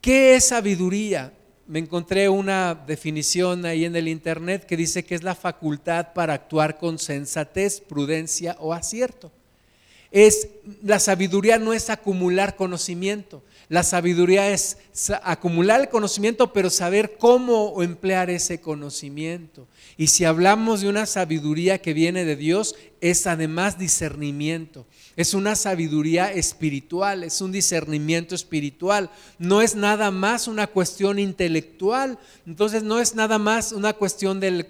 [0.00, 1.32] ¿Qué es sabiduría?
[1.66, 6.34] Me encontré una definición ahí en el internet que dice que es la facultad para
[6.34, 9.30] actuar con sensatez, prudencia o acierto.
[10.10, 10.48] Es
[10.82, 13.44] la sabiduría no es acumular conocimiento.
[13.70, 14.78] La sabiduría es
[15.22, 19.68] acumular el conocimiento, pero saber cómo emplear ese conocimiento.
[19.96, 24.86] Y si hablamos de una sabiduría que viene de Dios, es además discernimiento.
[25.14, 29.08] Es una sabiduría espiritual, es un discernimiento espiritual.
[29.38, 32.18] No es nada más una cuestión intelectual.
[32.48, 34.66] Entonces no es nada más una cuestión de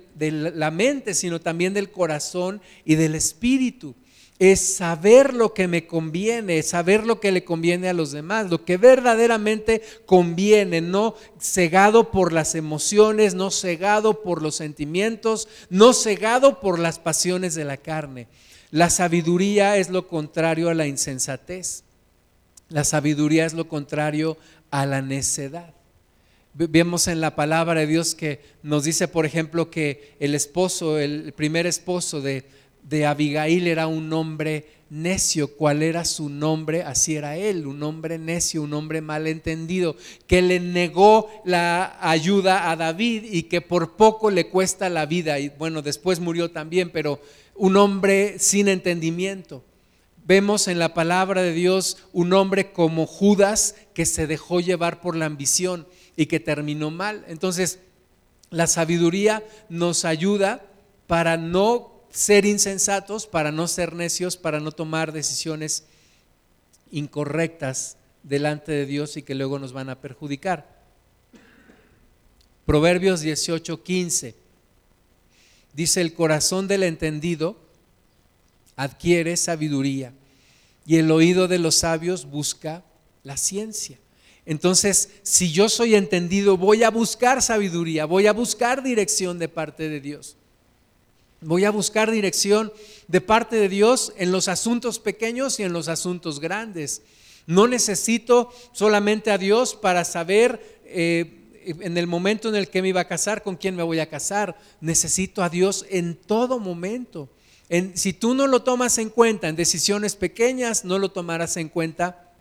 [0.54, 3.94] la mente, sino también del corazón y del espíritu
[4.40, 8.64] es saber lo que me conviene, saber lo que le conviene a los demás, lo
[8.64, 16.58] que verdaderamente conviene, no cegado por las emociones, no cegado por los sentimientos, no cegado
[16.58, 18.28] por las pasiones de la carne.
[18.70, 21.84] La sabiduría es lo contrario a la insensatez.
[22.70, 24.38] La sabiduría es lo contrario
[24.70, 25.74] a la necedad.
[26.54, 31.34] Vemos en la palabra de Dios que nos dice, por ejemplo, que el esposo, el
[31.34, 32.46] primer esposo de,
[32.82, 35.56] de Abigail era un hombre necio.
[35.56, 36.82] ¿Cuál era su nombre?
[36.82, 42.76] Así era él, un hombre necio, un hombre malentendido, que le negó la ayuda a
[42.76, 45.38] David y que por poco le cuesta la vida.
[45.38, 47.20] Y bueno, después murió también, pero
[47.54, 49.64] un hombre sin entendimiento.
[50.26, 55.16] Vemos en la palabra de Dios un hombre como Judas que se dejó llevar por
[55.16, 57.24] la ambición y que terminó mal.
[57.26, 57.80] Entonces,
[58.50, 60.64] la sabiduría nos ayuda
[61.06, 65.84] para no ser insensatos, para no ser necios, para no tomar decisiones
[66.90, 70.80] incorrectas delante de Dios y que luego nos van a perjudicar.
[72.66, 74.34] Proverbios 18, 15.
[75.72, 77.56] Dice, el corazón del entendido
[78.76, 80.12] adquiere sabiduría
[80.86, 82.82] y el oído de los sabios busca
[83.22, 83.98] la ciencia.
[84.46, 89.88] Entonces, si yo soy entendido, voy a buscar sabiduría, voy a buscar dirección de parte
[89.88, 90.36] de Dios.
[91.42, 92.70] Voy a buscar dirección
[93.08, 97.02] de parte de Dios en los asuntos pequeños y en los asuntos grandes.
[97.46, 102.88] No necesito solamente a Dios para saber eh, en el momento en el que me
[102.88, 104.58] iba a casar, con quién me voy a casar.
[104.82, 107.30] Necesito a Dios en todo momento.
[107.94, 112.32] si tú no lo tomas en cuenta en decisiones pequeñas, no lo tomarás en cuenta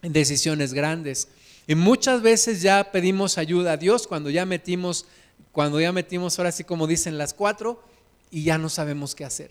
[0.00, 1.28] en decisiones grandes.
[1.66, 5.04] Y muchas veces ya pedimos ayuda a Dios cuando ya metimos,
[5.52, 7.82] cuando ya metimos, ahora sí como dicen las cuatro,
[8.30, 9.50] y ya no sabemos qué hacer.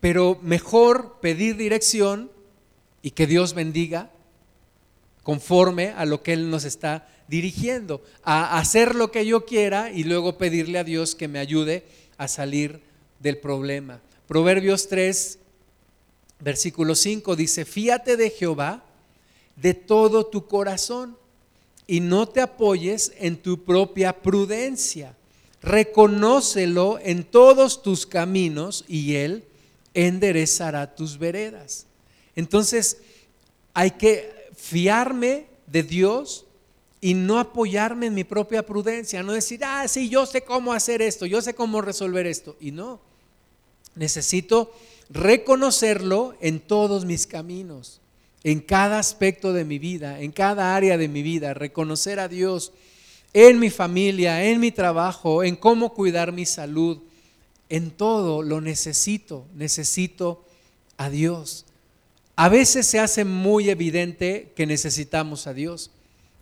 [0.00, 2.30] Pero mejor pedir dirección
[3.02, 4.10] y que Dios bendiga
[5.22, 10.04] conforme a lo que Él nos está dirigiendo, a hacer lo que yo quiera y
[10.04, 11.84] luego pedirle a Dios que me ayude
[12.16, 12.80] a salir
[13.20, 14.00] del problema.
[14.26, 15.38] Proverbios 3,
[16.40, 18.84] versículo 5 dice, fíate de Jehová
[19.56, 21.16] de todo tu corazón
[21.86, 25.14] y no te apoyes en tu propia prudencia.
[25.62, 29.44] Reconócelo en todos tus caminos y Él
[29.94, 31.86] enderezará tus veredas.
[32.34, 32.98] Entonces,
[33.74, 36.46] hay que fiarme de Dios
[37.00, 41.00] y no apoyarme en mi propia prudencia, no decir, ah, sí, yo sé cómo hacer
[41.00, 42.56] esto, yo sé cómo resolver esto.
[42.60, 43.00] Y no,
[43.94, 44.72] necesito
[45.08, 48.00] reconocerlo en todos mis caminos,
[48.44, 52.72] en cada aspecto de mi vida, en cada área de mi vida, reconocer a Dios
[53.32, 56.98] en mi familia, en mi trabajo, en cómo cuidar mi salud,
[57.68, 60.44] en todo lo necesito, necesito
[60.96, 61.66] a Dios.
[62.36, 65.90] A veces se hace muy evidente que necesitamos a Dios.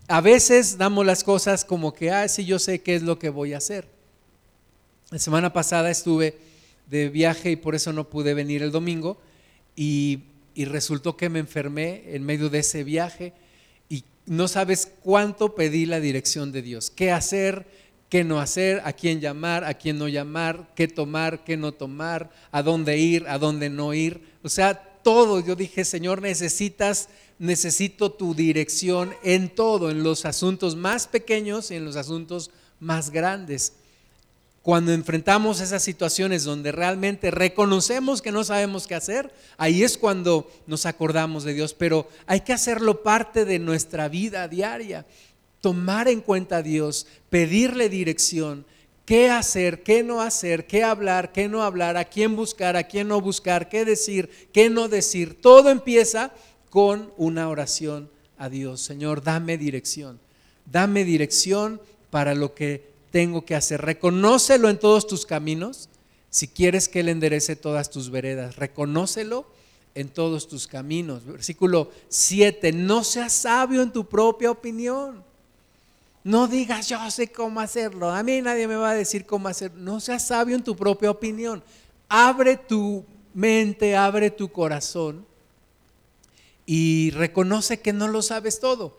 [0.06, 3.28] A veces damos las cosas como que, ah, sí, yo sé qué es lo que
[3.28, 3.86] voy a hacer.
[5.10, 6.38] La semana pasada estuve
[6.86, 9.18] de viaje y por eso no pude venir el domingo
[9.76, 10.22] y,
[10.56, 13.32] resultó que me enfermé en medio de ese viaje
[14.28, 17.66] no sabes cuánto pedí la dirección de Dios, qué hacer,
[18.08, 22.30] qué no hacer, a quién llamar, a quién no llamar, qué tomar, qué no tomar,
[22.50, 24.22] a dónde ir, a dónde no ir.
[24.42, 25.40] O sea, todo.
[25.40, 31.76] Yo dije, Señor, necesitas, necesito tu dirección en todo, en los asuntos más pequeños y
[31.76, 33.72] en los asuntos más grandes.
[34.62, 40.50] Cuando enfrentamos esas situaciones donde realmente reconocemos que no sabemos qué hacer, ahí es cuando
[40.66, 45.06] nos acordamos de Dios, pero hay que hacerlo parte de nuestra vida diaria
[45.60, 48.64] tomar en cuenta a Dios, pedirle dirección,
[49.04, 53.08] qué hacer, qué no hacer, qué hablar, qué no hablar, a quién buscar, a quién
[53.08, 55.40] no buscar, qué decir, qué no decir.
[55.40, 56.32] Todo empieza
[56.70, 58.80] con una oración a Dios.
[58.80, 60.20] Señor, dame dirección.
[60.66, 63.80] Dame dirección para lo que tengo que hacer.
[63.80, 65.88] Reconócelo en todos tus caminos.
[66.30, 69.46] Si quieres que Él enderece todas tus veredas, reconócelo
[69.94, 71.24] en todos tus caminos.
[71.24, 75.24] Versículo 7, no seas sabio en tu propia opinión.
[76.24, 78.10] No digas, yo sé cómo hacerlo.
[78.10, 79.78] A mí nadie me va a decir cómo hacerlo.
[79.80, 81.62] No seas sabio en tu propia opinión.
[82.08, 85.24] Abre tu mente, abre tu corazón
[86.66, 88.98] y reconoce que no lo sabes todo.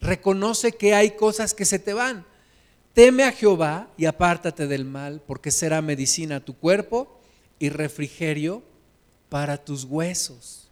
[0.00, 2.24] Reconoce que hay cosas que se te van.
[2.98, 7.20] Teme a Jehová y apártate del mal, porque será medicina a tu cuerpo
[7.60, 8.60] y refrigerio
[9.28, 10.66] para tus huesos.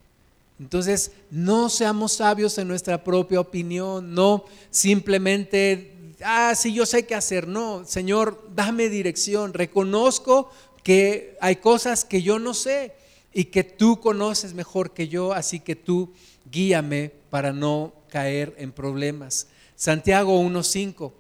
[0.58, 7.14] Entonces, no seamos sabios en nuestra propia opinión, no simplemente, ah, sí, yo sé qué
[7.14, 7.46] hacer.
[7.46, 9.54] No, Señor, dame dirección.
[9.54, 10.50] Reconozco
[10.82, 12.94] que hay cosas que yo no sé
[13.32, 16.12] y que tú conoces mejor que yo, así que tú
[16.50, 19.46] guíame para no caer en problemas.
[19.76, 21.12] Santiago 1.5,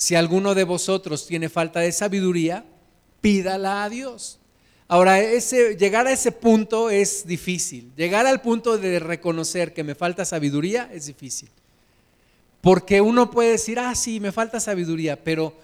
[0.00, 2.64] si alguno de vosotros tiene falta de sabiduría,
[3.20, 4.40] pídala a Dios
[4.92, 7.92] Ahora, ese, llegar a ese punto es difícil.
[7.94, 11.48] Llegar al punto de reconocer que me falta sabiduría es difícil.
[12.60, 15.54] Porque uno puede decir, ah, sí, me falta sabiduría, pero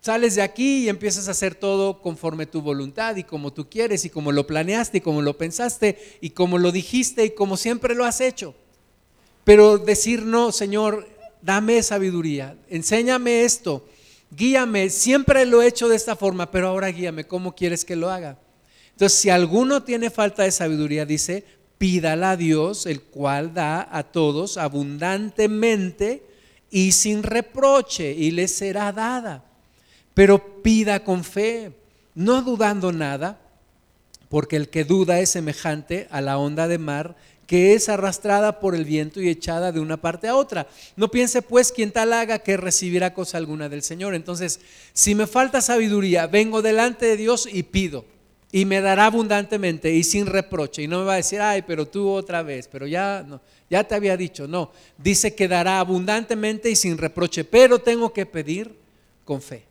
[0.00, 4.04] sales de aquí y empiezas a hacer todo conforme tu voluntad y como tú quieres
[4.04, 7.94] y como lo planeaste y como lo pensaste y como lo dijiste y como siempre
[7.94, 8.56] lo has hecho.
[9.44, 11.06] Pero decir, no, Señor,
[11.42, 13.86] dame sabiduría, enséñame esto,
[14.30, 18.10] guíame, siempre lo he hecho de esta forma, pero ahora guíame, ¿cómo quieres que lo
[18.10, 18.38] haga?
[18.92, 21.44] Entonces, si alguno tiene falta de sabiduría, dice,
[21.78, 26.24] pídala a Dios, el cual da a todos abundantemente
[26.70, 29.44] y sin reproche, y le será dada.
[30.14, 31.72] Pero pida con fe,
[32.14, 33.38] no dudando nada,
[34.28, 37.16] porque el que duda es semejante a la onda de mar
[37.48, 40.68] que es arrastrada por el viento y echada de una parte a otra.
[40.96, 44.14] No piense pues quien tal haga que recibirá cosa alguna del Señor.
[44.14, 44.60] Entonces,
[44.92, 48.04] si me falta sabiduría, vengo delante de Dios y pido
[48.52, 50.82] y me dará abundantemente y sin reproche.
[50.82, 53.82] Y no me va a decir, ay, pero tú otra vez, pero ya no, ya
[53.82, 54.70] te había dicho, no.
[54.98, 58.76] Dice que dará abundantemente y sin reproche, pero tengo que pedir
[59.24, 59.64] con fe.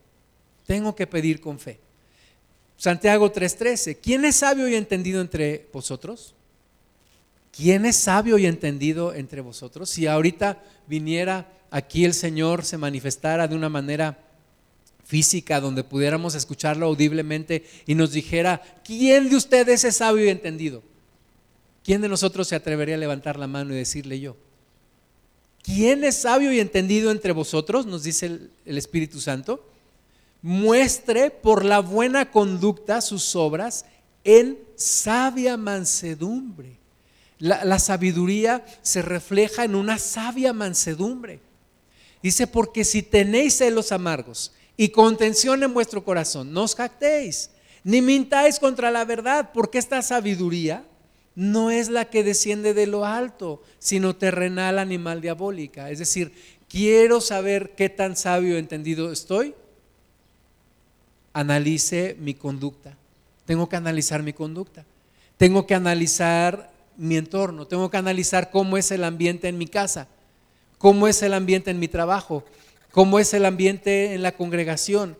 [0.65, 1.79] Tengo que pedir con fe.
[2.75, 6.33] Santiago 3:13, ¿quién es sabio y entendido entre vosotros?
[7.57, 9.89] ¿Quién es sabio y entendido entre vosotros?
[9.89, 14.19] Si ahorita viniera aquí el Señor, se manifestara de una manera
[15.03, 20.83] física donde pudiéramos escucharlo audiblemente y nos dijera, ¿quién de ustedes es sabio y entendido?
[21.83, 24.37] ¿Quién de nosotros se atrevería a levantar la mano y decirle yo?
[25.63, 27.87] ¿Quién es sabio y entendido entre vosotros?
[27.87, 28.25] Nos dice
[28.65, 29.65] el, Espíritu Santo.
[30.43, 33.85] Muestre por la buena conducta sus obras
[34.23, 36.77] en sabia mansedumbre.
[37.39, 41.39] La, sabiduría se refleja en una sabia mansedumbre.
[42.23, 46.53] Dice, porque si tenéis celos amargos y contención en vuestro corazón.
[46.53, 47.51] No os jactéis,
[47.83, 50.83] ni mintáis contra la verdad, porque esta sabiduría
[51.35, 55.91] no es la que desciende de lo alto, sino terrenal, animal, diabólica.
[55.91, 56.33] Es decir,
[56.67, 59.53] quiero saber qué tan sabio entendido estoy.
[61.33, 62.97] Analice mi conducta.
[63.45, 64.83] Tengo que analizar mi conducta.
[65.37, 67.67] Tengo que analizar mi entorno.
[67.67, 70.07] Tengo que analizar cómo es el ambiente en mi casa,
[70.77, 72.43] cómo es el ambiente en mi trabajo,
[72.91, 75.17] cómo es el ambiente en la congregación.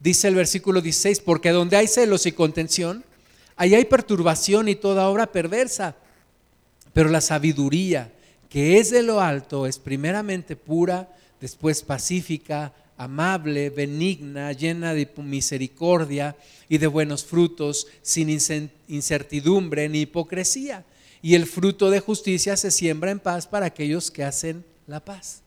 [0.00, 3.04] Dice el versículo 16, porque donde hay celos y contención,
[3.56, 5.96] ahí hay perturbación y toda obra perversa.
[6.92, 8.12] Pero la sabiduría
[8.52, 11.08] que es de lo alto es primeramente pura,
[11.40, 16.36] después pacífica, amable, benigna, llena de misericordia
[16.68, 18.28] y de buenos frutos, sin
[18.88, 20.84] incertidumbre ni hipocresía.
[21.20, 25.42] Y el fruto de justicia se siembra en paz para aquellos que hacen la paz.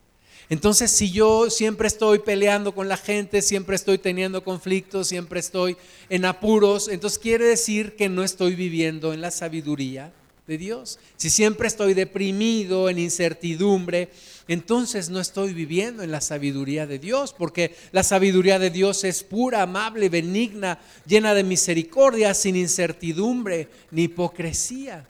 [0.49, 5.75] Entonces, si yo siempre estoy peleando con la gente, siempre estoy teniendo conflictos, siempre estoy
[6.09, 10.13] en apuros, entonces quiere decir que no estoy viviendo en la sabiduría
[10.47, 10.99] de Dios.
[11.17, 14.09] Si siempre estoy deprimido, en incertidumbre,
[14.47, 19.23] entonces no estoy viviendo en la sabiduría de Dios, porque la sabiduría de Dios es
[19.23, 25.07] pura, amable, benigna, llena de misericordia, sin incertidumbre ni hipocresía.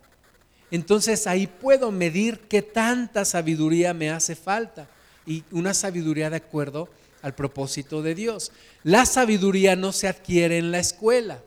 [0.71, 4.89] Entonces ahí puedo medir qué tanta sabiduría me hace falta
[5.25, 6.89] y una sabiduría de acuerdo
[7.21, 8.51] al propósito de Dios.
[8.83, 11.43] La sabiduría no se adquiere en la escuela,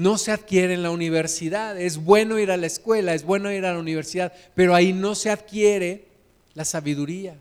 [0.00, 1.78] no se adquiere en la universidad.
[1.78, 5.14] Es bueno ir a la escuela, es bueno ir a la universidad, pero ahí no
[5.14, 6.06] se adquiere
[6.54, 7.36] la sabiduría.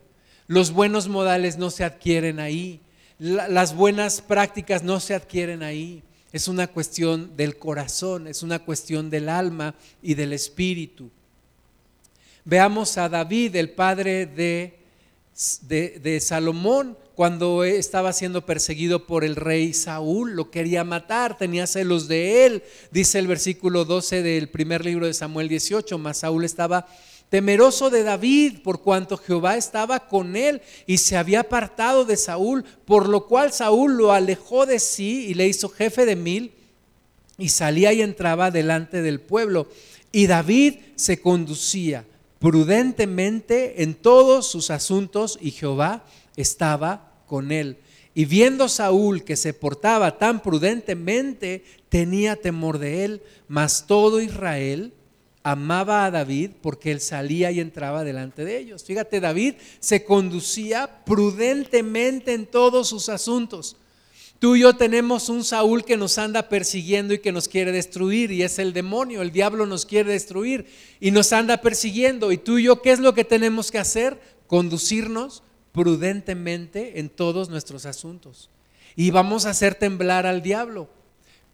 [0.46, 2.82] Los buenos modales no se adquieren ahí.
[3.18, 6.04] las buenas prácticas no se adquieren ahí.
[6.34, 11.10] Es una cuestión del corazón, es una cuestión del alma y del espíritu.
[12.44, 14.80] Veamos a David, el padre de
[15.62, 22.08] de, Salomón cuando estaba siendo perseguido por el rey Saúl, lo quería matar, tenía celos
[22.08, 26.88] de él, dice el versículo 12 del primer libro de Samuel 18, mas Saúl estaba
[27.28, 32.64] temeroso de David, por cuanto Jehová estaba con él y se había apartado de Saúl,
[32.86, 36.54] por lo cual Saúl lo alejó de sí y le hizo jefe de mil
[37.38, 39.68] y salía y entraba delante del pueblo.
[40.14, 42.06] Y David se conducía
[42.40, 46.06] prudentemente en todos sus asuntos y Jehová
[46.38, 47.78] estaba con él.
[48.14, 54.92] Y viendo Saúl que se portaba tan prudentemente, tenía temor de él, mas todo Israel
[55.44, 58.84] amaba a David porque él salía y entraba delante de ellos.
[58.84, 63.78] Fíjate, David se conducía prudentemente en todos sus asuntos.
[64.40, 68.32] Tú y yo tenemos un Saúl que nos anda persiguiendo y que nos quiere destruir
[68.32, 70.66] y es el demonio, el diablo nos quiere destruir
[71.02, 72.32] y nos anda persiguiendo.
[72.32, 74.20] ¿Y tú y yo qué es lo que tenemos que hacer?
[74.48, 75.44] Conducirnos
[75.80, 78.50] prudentemente en todos nuestros asuntos.
[78.98, 80.90] Y vamos a hacer temblar al diablo.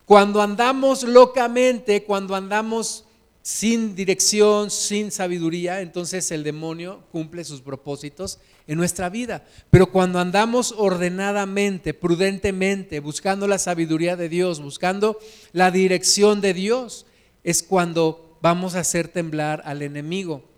[0.04, 3.06] Cuando andamos locamente, cuando andamos
[3.44, 9.46] sin dirección, sin sabiduría, entonces el demonio cumple sus propósitos en nuestra vida.
[9.70, 15.20] Pero cuando andamos ordenadamente, prudentemente, buscando la sabiduría de Dios, buscando
[15.52, 17.06] la dirección de Dios,
[17.44, 20.55] es cuando vamos a hacer temblar al enemigo.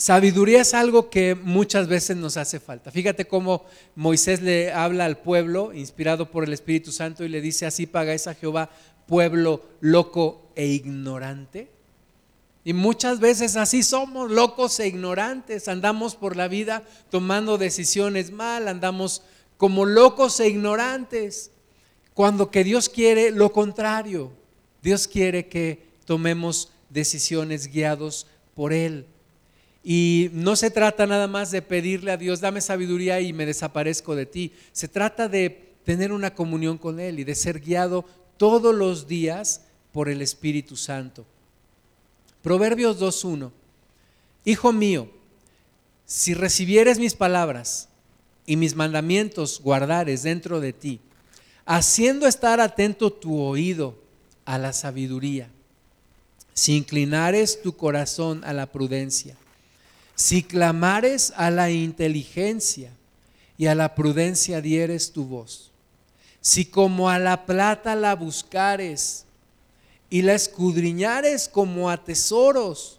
[0.00, 2.92] Sabiduría es algo que muchas veces nos hace falta.
[2.92, 3.64] Fíjate cómo
[3.96, 8.28] Moisés le habla al pueblo, inspirado por el Espíritu Santo, y le dice, así pagáis
[8.28, 8.70] a Jehová,
[9.08, 11.68] pueblo loco e ignorante.
[12.62, 18.68] Y muchas veces así somos, locos e ignorantes, andamos por la vida tomando decisiones mal,
[18.68, 19.22] andamos
[19.56, 21.50] como locos e ignorantes,
[22.14, 24.30] cuando que Dios quiere lo contrario.
[24.80, 29.04] Dios quiere que tomemos decisiones guiados por Él.
[29.84, 34.14] Y no se trata nada más de pedirle a Dios, dame sabiduría y me desaparezco
[34.14, 34.52] de ti.
[34.72, 38.04] Se trata de tener una comunión con Él y de ser guiado
[38.36, 39.62] todos los días
[39.92, 41.24] por el Espíritu Santo.
[42.42, 43.50] Proverbios 2.1.
[44.44, 45.10] Hijo mío,
[46.06, 47.88] si recibieres mis palabras
[48.46, 51.00] y mis mandamientos guardares dentro de ti,
[51.66, 53.98] haciendo estar atento tu oído
[54.44, 55.50] a la sabiduría,
[56.54, 59.36] si inclinares tu corazón a la prudencia,
[60.18, 62.90] si clamares a la inteligencia
[63.56, 65.70] y a la prudencia dieres tu voz,
[66.40, 69.26] si como a la plata la buscares
[70.10, 72.98] y la escudriñares como a tesoros,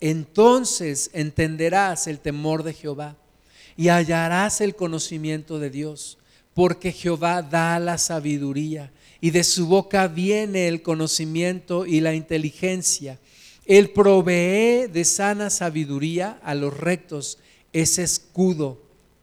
[0.00, 3.14] entonces entenderás el temor de Jehová
[3.76, 6.18] y hallarás el conocimiento de Dios,
[6.54, 13.20] porque Jehová da la sabiduría y de su boca viene el conocimiento y la inteligencia.
[13.66, 17.38] Él provee de sana sabiduría a los rectos,
[17.72, 18.80] es escudo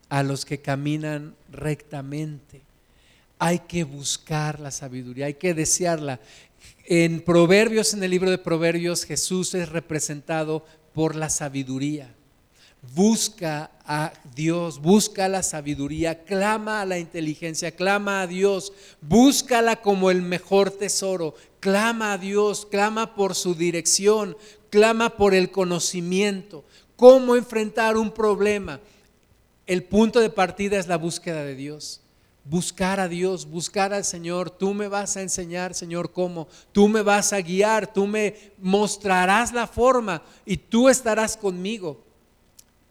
[0.09, 2.61] a los que caminan rectamente.
[3.39, 6.21] hay que buscar la sabiduría, hay que desearla.
[6.85, 12.13] En Proverbios, en el libro de Proverbios, Jesús es representado por la sabiduría.
[12.91, 20.11] Busca a Dios, busca la sabiduría, clama a la inteligencia, clama a Dios, búscala como
[20.11, 24.37] el mejor tesoro, clama a Dios, clama por su dirección,
[24.69, 26.63] clama por el conocimiento,
[26.95, 28.79] cómo enfrentar un problema.
[29.65, 32.03] El punto de partida es la búsqueda de Dios
[32.45, 34.49] buscar a Dios, buscar al Señor.
[34.49, 36.47] Tú me vas a enseñar, Señor, cómo.
[36.71, 42.02] Tú me vas a guiar, tú me mostrarás la forma y tú estarás conmigo.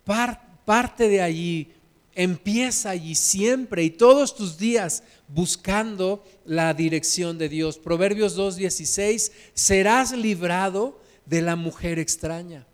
[0.05, 1.73] Parte de allí,
[2.15, 7.79] empieza allí siempre y todos tus días buscando la dirección de Dios.
[7.79, 12.67] Proverbios 2.16, serás librado de la mujer extraña,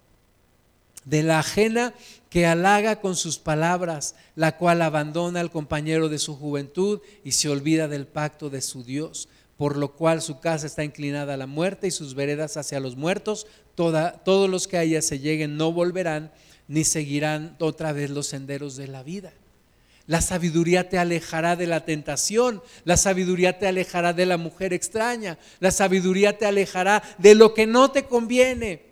[1.04, 1.94] de la ajena
[2.30, 7.48] que halaga con sus palabras, la cual abandona al compañero de su juventud y se
[7.48, 11.46] olvida del pacto de su Dios, por lo cual su casa está inclinada a la
[11.46, 13.46] muerte y sus veredas hacia los muertos.
[13.74, 16.32] todos los que a ella se lleguen no volverán
[16.68, 19.32] ni seguirán otra vez los senderos de la vida.
[20.06, 25.38] La sabiduría te alejará de la tentación, la sabiduría te alejará de la mujer extraña,
[25.60, 28.88] la sabiduría te alejará de lo que no te conviene.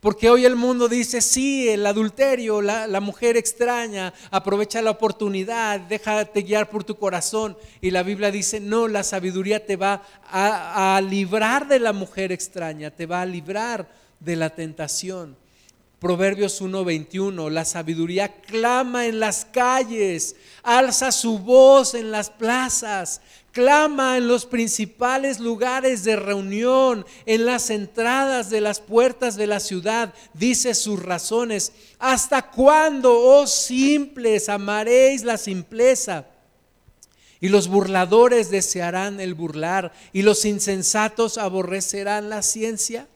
[0.00, 6.42] Porque hoy el mundo dice, sí, el adulterio, la, mujer extraña, aprovecha la oportunidad, déjate
[6.42, 7.56] guiar por tu corazón.
[7.80, 12.32] Y la Biblia dice, no, la sabiduría te va a, a librar de la mujer
[12.32, 13.88] extraña, te va a librar
[14.18, 15.36] de la tentación.
[16.02, 20.34] Proverbios 1:21, la sabiduría clama en las calles,
[20.64, 23.20] alza su voz en las plazas,
[23.52, 29.60] clama en los principales lugares de reunión, en las entradas de las puertas de la
[29.60, 31.70] ciudad, dice sus razones.
[32.00, 36.26] ¿Hasta cuándo, oh simples, amaréis la simpleza?
[37.40, 43.06] Y los burladores desearán el burlar, y los insensatos aborrecerán la ciencia.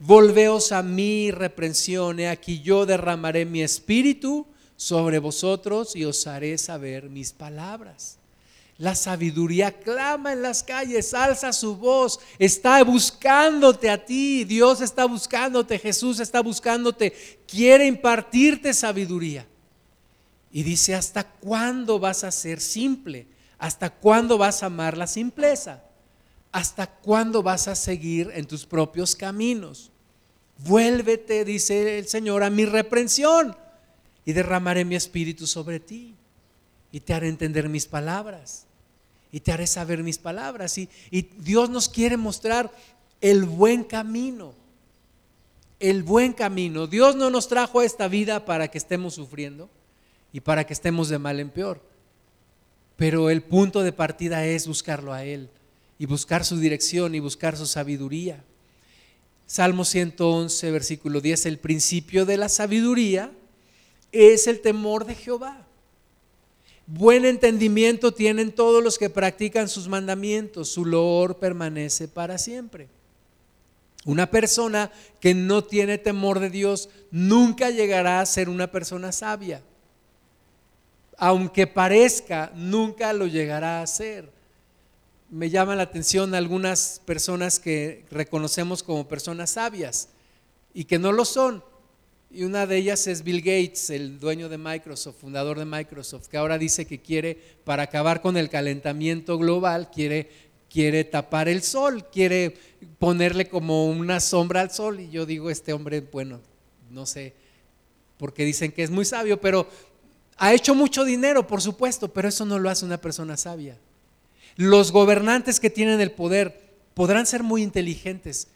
[0.00, 4.46] Volveos a mí, reprensión, he aquí yo derramaré mi espíritu
[4.76, 8.18] sobre vosotros y os haré saber mis palabras.
[8.78, 15.04] La sabiduría clama en las calles, alza su voz, está buscándote a ti, Dios está
[15.04, 17.12] buscándote, Jesús está buscándote,
[17.48, 19.48] quiere impartirte sabiduría.
[20.52, 23.26] Y dice, ¿hasta cuándo vas a ser simple?
[23.58, 25.82] ¿Hasta cuándo vas a amar la simpleza?
[26.52, 29.90] ¿Hasta cuándo vas a seguir en tus propios caminos?
[30.58, 33.54] Vuélvete, dice el Señor, a mi reprensión
[34.24, 36.14] y derramaré mi espíritu sobre ti
[36.90, 38.64] y te haré entender mis palabras
[39.30, 40.78] y te haré saber mis palabras.
[40.78, 42.72] Y, y Dios nos quiere mostrar
[43.20, 44.54] el buen camino.
[45.78, 46.86] El buen camino.
[46.86, 49.68] Dios no nos trajo a esta vida para que estemos sufriendo
[50.32, 51.80] y para que estemos de mal en peor.
[52.96, 55.50] Pero el punto de partida es buscarlo a Él
[55.98, 58.44] y buscar su dirección y buscar su sabiduría.
[59.46, 63.32] Salmo 111, versículo 10, el principio de la sabiduría
[64.12, 65.66] es el temor de Jehová.
[66.86, 72.88] Buen entendimiento tienen todos los que practican sus mandamientos, su loor permanece para siempre.
[74.04, 74.90] Una persona
[75.20, 79.62] que no tiene temor de Dios nunca llegará a ser una persona sabia.
[81.18, 84.37] Aunque parezca, nunca lo llegará a ser.
[85.30, 90.08] Me llama la atención algunas personas que reconocemos como personas sabias
[90.72, 91.62] y que no lo son.
[92.30, 96.38] Y una de ellas es Bill Gates, el dueño de Microsoft, fundador de Microsoft, que
[96.38, 100.30] ahora dice que quiere, para acabar con el calentamiento global, quiere,
[100.70, 102.56] quiere tapar el sol, quiere
[102.98, 105.00] ponerle como una sombra al sol.
[105.00, 106.40] Y yo digo, este hombre, bueno,
[106.90, 107.34] no sé,
[108.16, 109.66] porque dicen que es muy sabio, pero
[110.38, 113.78] ha hecho mucho dinero, por supuesto, pero eso no lo hace una persona sabia.
[114.58, 118.48] Los gobernantes que tienen el poder podrán ser muy inteligentes,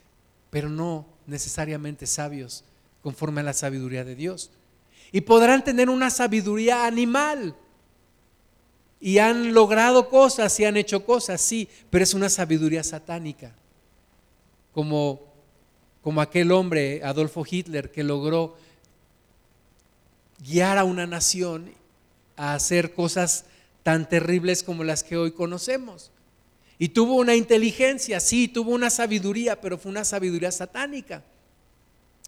[0.50, 2.64] pero no necesariamente sabios
[3.04, 4.50] conforme a la sabiduría de Dios.
[5.12, 7.54] Y podrán tener una sabiduría animal.
[8.98, 13.54] Y han logrado cosas y han hecho cosas, sí, pero es una sabiduría satánica.
[14.72, 15.20] Como,
[16.02, 18.56] como aquel hombre, Adolfo Hitler, que logró
[20.40, 21.72] guiar a una nación
[22.36, 23.44] a hacer cosas
[23.82, 26.10] tan terribles como las que hoy conocemos.
[26.78, 31.22] Y tuvo una inteligencia, sí, tuvo una sabiduría, pero fue una sabiduría satánica.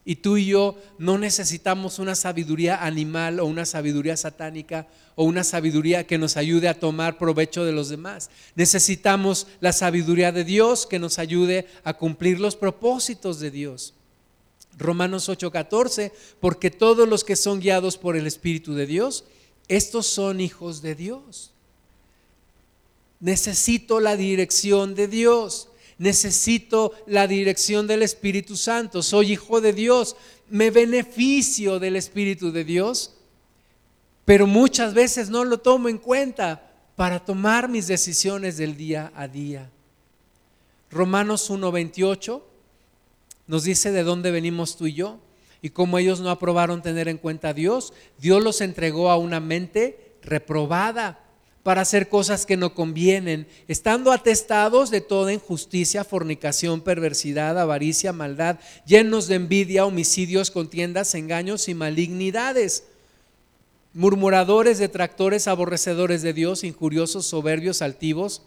[0.05, 5.45] Y tú y yo no necesitamos una sabiduría animal o una sabiduría satánica o una
[5.45, 8.29] sabiduría que nos ayude a tomar provecho de los demás.
[8.55, 13.95] Necesitamos la sabiduría de Dios que nos ayude a cumplir los propósitos de Dios.
[14.77, 19.25] Romanos 8:14, porque todos los que son guiados por el Espíritu de Dios,
[19.69, 21.51] estos son hijos de Dios.
[23.21, 30.17] necesito la dirección de Dios, necesito la dirección del Espíritu Santo, soy hijo de Dios,
[30.51, 33.15] me beneficio del Espíritu de Dios,
[34.27, 39.27] pero muchas veces no lo tomo en cuenta para tomar mis decisiones del día a
[39.27, 39.71] día.
[40.91, 42.43] Romanos 1.28
[43.47, 45.24] nos dice de dónde venimos tú y yo
[45.65, 49.41] y cómo ellos no aprobaron tener en cuenta a Dios, Dios los entregó a una
[49.41, 51.25] mente reprobada
[51.63, 58.59] para hacer cosas que no convienen, estando atestados de toda injusticia, fornicación, perversidad, avaricia, maldad,
[58.85, 62.85] llenos de envidia, homicidios, contiendas, engaños y malignidades
[63.95, 68.43] murmuradores, detractores, aborrecedores de Dios, injuriosos, soberbios, altivos,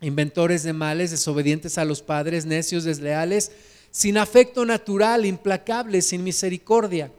[0.00, 3.52] inventores de males, desobedientes a los padres, necios, desleales,
[3.92, 7.12] sin afecto natural, implacables, sin misericordia,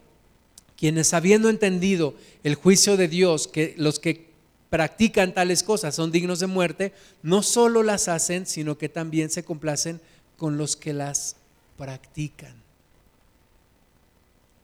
[0.75, 4.33] quienes habiendo entendido el juicio de Dios, que los que
[4.69, 9.43] practican tales cosas son dignos de muerte, no solo las hacen, sino que también se
[9.45, 10.01] complacen
[10.35, 11.35] con los que las
[11.77, 12.55] practican.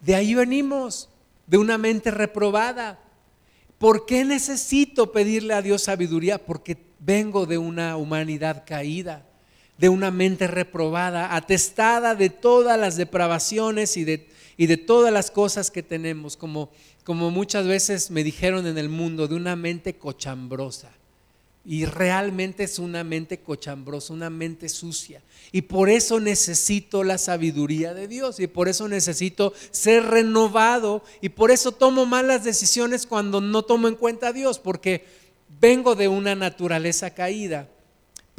[0.02, 1.10] De ahí venimos
[1.46, 3.00] de una mente reprobada.
[3.78, 6.44] ¿Por qué necesito pedirle a Dios sabiduría?
[6.44, 9.26] Porque vengo de una humanidad caída,
[9.80, 14.28] de una mente reprobada, atestada de todas las depravaciones y de,
[14.58, 16.70] y de todas las cosas que tenemos, como,
[17.06, 20.92] como muchas veces me dijeron en el mundo, de una mente cochambrosa.
[21.66, 25.22] Y realmente es una mente cochambrosa, una mente sucia.
[25.52, 28.40] Y por eso necesito la sabiduría de Dios.
[28.40, 31.04] Y por eso necesito ser renovado.
[31.22, 34.58] Y por eso tomo malas decisiones cuando no tomo en cuenta a Dios.
[34.58, 35.06] Porque
[35.62, 37.70] vengo de una naturaleza caída.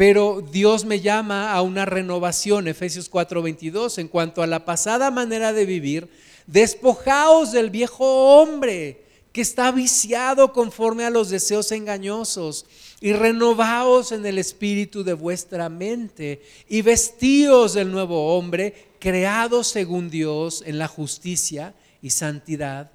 [0.00, 5.52] Pero Dios me llama a una renovación, Efesios 4:22, en cuanto a la pasada manera
[5.52, 6.08] de vivir,
[6.46, 12.64] despojaos del viejo hombre que está viciado conforme a los deseos engañosos
[13.02, 20.08] y renovaos en el espíritu de vuestra mente y vestíos del nuevo hombre, creado según
[20.08, 22.90] Dios en la justicia y santidad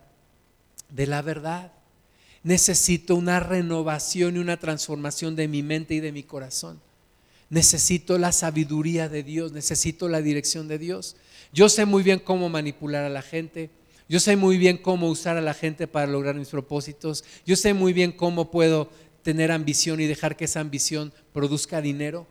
[0.89, 1.71] de la verdad.
[2.41, 6.83] Necesito una renovación y una transformación de mi mente y de mi corazón.
[7.49, 11.15] Necesito la sabiduría de Dios, necesito la dirección de Dios.
[11.53, 13.69] Yo sé muy bien cómo manipular a la gente,
[14.09, 17.73] yo sé muy bien cómo usar a la gente para lograr mis propósitos, yo sé
[17.73, 18.89] muy bien cómo puedo
[19.23, 22.27] tener ambición y dejar que esa ambición produzca dinero.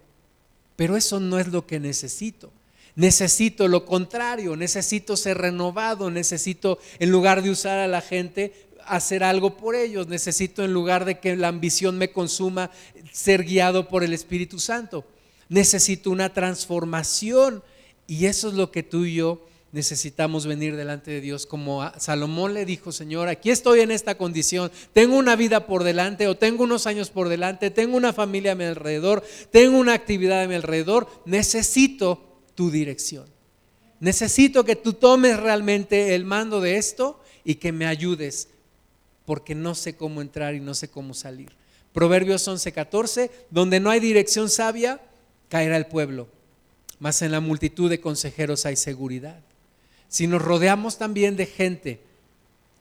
[0.76, 2.52] Pero eso no es lo que necesito.
[2.96, 8.52] Necesito lo contrario, necesito ser renovado, necesito, en lugar de usar a la gente,
[8.86, 12.70] hacer algo por ellos, necesito, en lugar de que la ambición me consuma,
[13.12, 15.04] ser guiado por el Espíritu Santo.
[15.48, 17.62] Necesito una transformación.
[18.06, 21.46] Y eso es lo que tú y yo necesitamos venir delante de Dios.
[21.46, 26.28] Como Salomón le dijo, Señor, aquí estoy en esta condición, tengo una vida por delante
[26.28, 30.42] o tengo unos años por delante, tengo una familia a mi alrededor, tengo una actividad
[30.42, 33.26] a mi alrededor, necesito tu dirección.
[33.98, 38.50] Necesito que tú tomes realmente el mando de esto y que me ayudes,
[39.24, 41.52] porque no sé cómo entrar y no sé cómo salir.
[41.92, 45.00] Proverbios 11:14, donde no hay dirección sabia,
[45.48, 46.28] caerá el pueblo,
[46.98, 49.40] mas en la multitud de consejeros hay seguridad
[50.14, 52.00] si nos rodeamos también de gente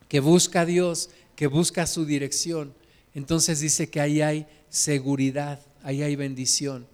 [0.07, 2.75] que busca a Dios, que busca su dirección,
[3.15, 6.85] entonces dice que ahí hay seguridad, ahí hay bendición.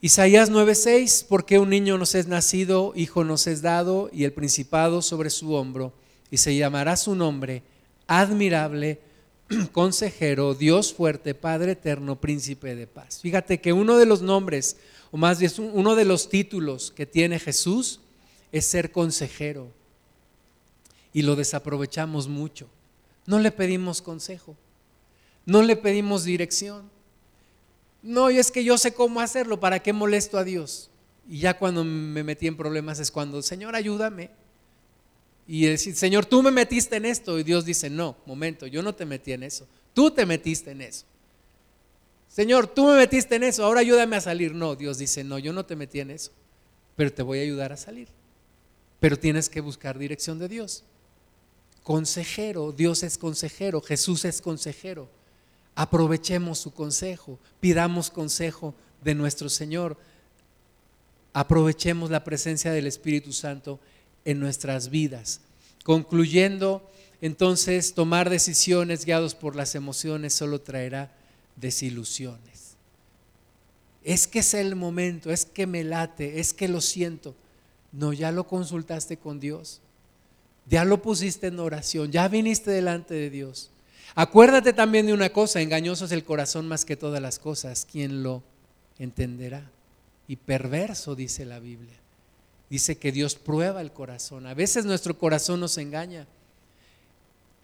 [0.00, 5.02] Isaías 9:6, porque un niño nos es nacido, hijo nos es dado, y el principado
[5.02, 5.92] sobre su hombro,
[6.30, 7.64] y se llamará su nombre,
[8.06, 9.00] admirable,
[9.72, 13.20] consejero, Dios fuerte, Padre eterno, príncipe de paz.
[13.20, 14.76] Fíjate que uno de los nombres,
[15.10, 18.00] o más bien uno de los títulos que tiene Jesús,
[18.52, 19.68] es ser consejero.
[21.12, 22.68] Y lo desaprovechamos mucho.
[23.26, 24.56] No le pedimos consejo.
[25.44, 26.90] No le pedimos dirección.
[28.02, 30.90] No, y es que yo sé cómo hacerlo, ¿para qué molesto a Dios?
[31.28, 34.30] Y ya cuando me metí en problemas es cuando, Señor, ayúdame.
[35.46, 37.38] Y decir, Señor, tú me metiste en esto.
[37.38, 39.66] Y Dios dice, no, momento, yo no te metí en eso.
[39.94, 41.04] Tú te metiste en eso.
[42.28, 44.54] Señor, tú me metiste en eso, ahora ayúdame a salir.
[44.54, 46.32] No, Dios dice, no, yo no te metí en eso,
[46.94, 48.08] pero te voy a ayudar a salir
[49.00, 50.84] pero tienes que buscar dirección de Dios.
[51.82, 55.08] Consejero, Dios es consejero, Jesús es consejero.
[55.74, 59.96] Aprovechemos su consejo, pidamos consejo de nuestro Señor.
[61.32, 63.78] Aprovechemos la presencia del Espíritu Santo
[64.26, 65.40] en nuestras vidas.
[65.84, 66.86] Concluyendo,
[67.22, 71.10] entonces, tomar decisiones guiados por las emociones solo traerá
[71.54, 72.76] desilusiones.
[74.04, 77.34] Es que es el momento, es que me late, es que lo siento.
[77.92, 79.80] No, ya lo consultaste con Dios.
[80.68, 83.70] Ya lo pusiste en oración, ya viniste delante de Dios.
[84.16, 88.22] Acuérdate también de una cosa, engañoso es el corazón más que todas las cosas, ¿quién
[88.22, 88.42] lo
[88.98, 89.70] entenderá?
[90.26, 91.94] Y perverso, dice la Biblia.
[92.68, 94.46] Dice que Dios prueba el corazón.
[94.46, 96.26] A veces nuestro corazón nos engaña.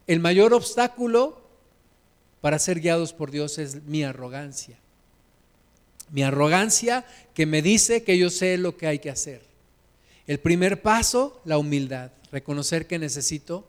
[0.07, 1.42] El mayor obstáculo
[2.40, 4.78] para ser guiados por Dios es mi arrogancia.
[6.11, 9.42] Mi arrogancia que me dice que yo sé lo que hay que hacer.
[10.26, 13.66] El primer paso, la humildad, reconocer que necesito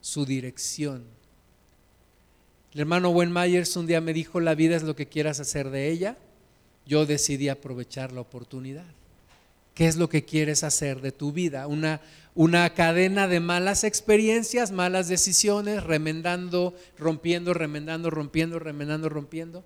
[0.00, 1.04] su dirección.
[2.74, 5.70] El hermano Wen Myers un día me dijo, la vida es lo que quieras hacer
[5.70, 6.18] de ella.
[6.84, 8.84] Yo decidí aprovechar la oportunidad.
[9.76, 11.68] ¿Qué es lo que quieres hacer de tu vida?
[11.68, 12.00] Una,
[12.34, 19.62] una cadena de malas experiencias, malas decisiones, remendando, rompiendo, remendando, rompiendo, remendando, rompiendo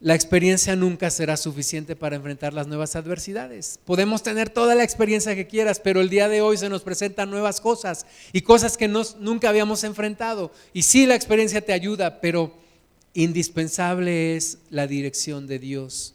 [0.00, 3.80] la experiencia nunca será suficiente para enfrentar las nuevas adversidades.
[3.86, 7.30] Podemos tener toda la experiencia que quieras, pero el día de hoy se nos presentan
[7.30, 10.52] nuevas cosas y cosas que nunca habíamos enfrentado.
[10.74, 12.52] Y sí, la experiencia te ayuda, pero
[13.14, 16.14] indispensable es la dirección de Dios.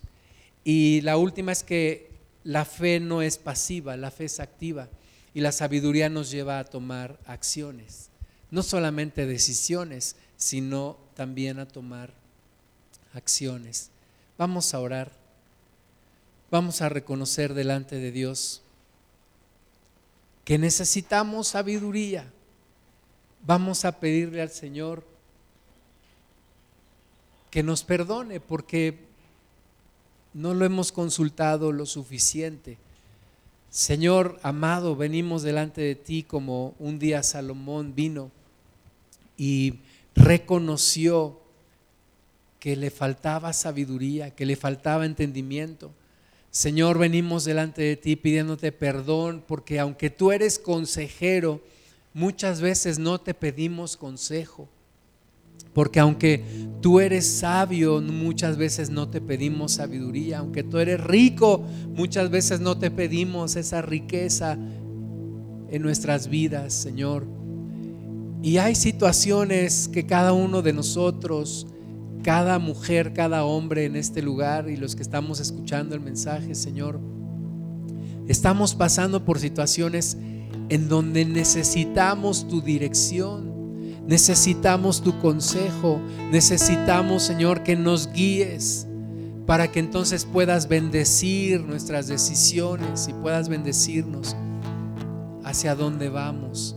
[0.63, 2.10] Y la última es que
[2.43, 4.89] la fe no es pasiva, la fe es activa
[5.33, 8.09] y la sabiduría nos lleva a tomar acciones,
[8.49, 12.13] no solamente decisiones, sino también a tomar
[13.13, 13.91] acciones.
[14.37, 15.11] Vamos a orar.
[16.49, 18.61] Vamos a reconocer delante de Dios
[20.43, 22.25] que necesitamos sabiduría.
[23.45, 25.03] Vamos a pedirle al Señor
[27.49, 29.10] que nos perdone porque
[30.33, 32.77] no lo hemos consultado lo suficiente.
[33.69, 38.31] Señor amado, venimos delante de ti como un día Salomón vino
[39.37, 39.79] y
[40.15, 41.39] reconoció
[42.59, 45.91] que le faltaba sabiduría, que le faltaba entendimiento.
[46.51, 51.61] Señor, venimos delante de ti pidiéndote perdón porque aunque tú eres consejero,
[52.13, 54.67] muchas veces no te pedimos consejo.
[55.73, 56.43] Porque aunque
[56.81, 60.39] tú eres sabio, muchas veces no te pedimos sabiduría.
[60.39, 61.63] Aunque tú eres rico,
[61.95, 67.25] muchas veces no te pedimos esa riqueza en nuestras vidas, Señor.
[68.43, 71.67] Y hay situaciones que cada uno de nosotros
[72.23, 76.99] cada mujer, cada hombre en este lugar y los que estamos escuchando el mensaje, Señor,
[78.27, 80.17] estamos pasando por situaciones
[80.69, 83.50] en donde necesitamos tu dirección,
[84.07, 85.99] necesitamos tu consejo,
[86.31, 88.87] necesitamos, Señor, que nos guíes
[89.45, 94.35] para que entonces puedas bendecir nuestras decisiones y puedas bendecirnos
[95.43, 96.75] hacia dónde vamos.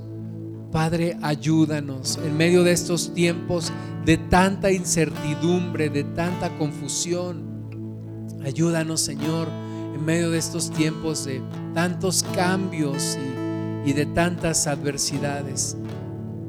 [0.73, 3.73] Padre, ayúdanos en medio de estos tiempos
[4.05, 7.45] de tanta incertidumbre, de tanta confusión.
[8.45, 9.47] Ayúdanos, Señor,
[9.95, 11.41] en medio de estos tiempos de
[11.75, 13.17] tantos cambios
[13.87, 15.77] y, de tantas adversidades.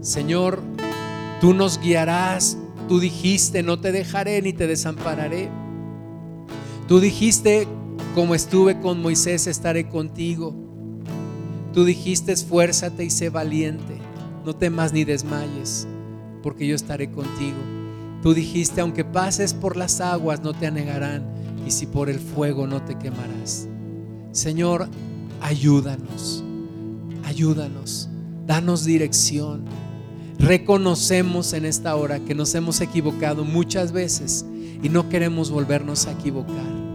[0.05, 0.61] Señor,
[1.41, 2.57] tú nos guiarás.
[2.87, 5.49] Tú dijiste, no te dejaré ni te desampararé.
[6.87, 7.67] Tú dijiste,
[8.13, 10.55] como estuve con Moisés, estaré contigo.
[11.73, 14.05] Tú dijiste, esfuérzate y sé valiente
[14.45, 15.87] no temas ni desmayes,
[16.43, 17.57] porque yo estaré contigo.
[18.21, 21.25] Tú dijiste, aunque pases por las aguas, no te anegarán,
[21.65, 23.67] y si por el fuego no te quemarás.
[24.31, 24.87] Señor,
[25.41, 26.43] ayúdanos,
[27.23, 28.07] ayúdanos,
[28.45, 29.65] danos dirección.
[30.39, 34.45] Reconocemos en esta hora que nos hemos equivocado muchas veces
[34.83, 36.85] y no queremos volvernos a equivocar.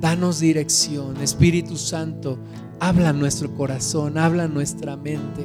[0.00, 2.38] Danos dirección, Espíritu Santo,
[2.80, 5.44] habla nuestro corazón, habla nuestra mente.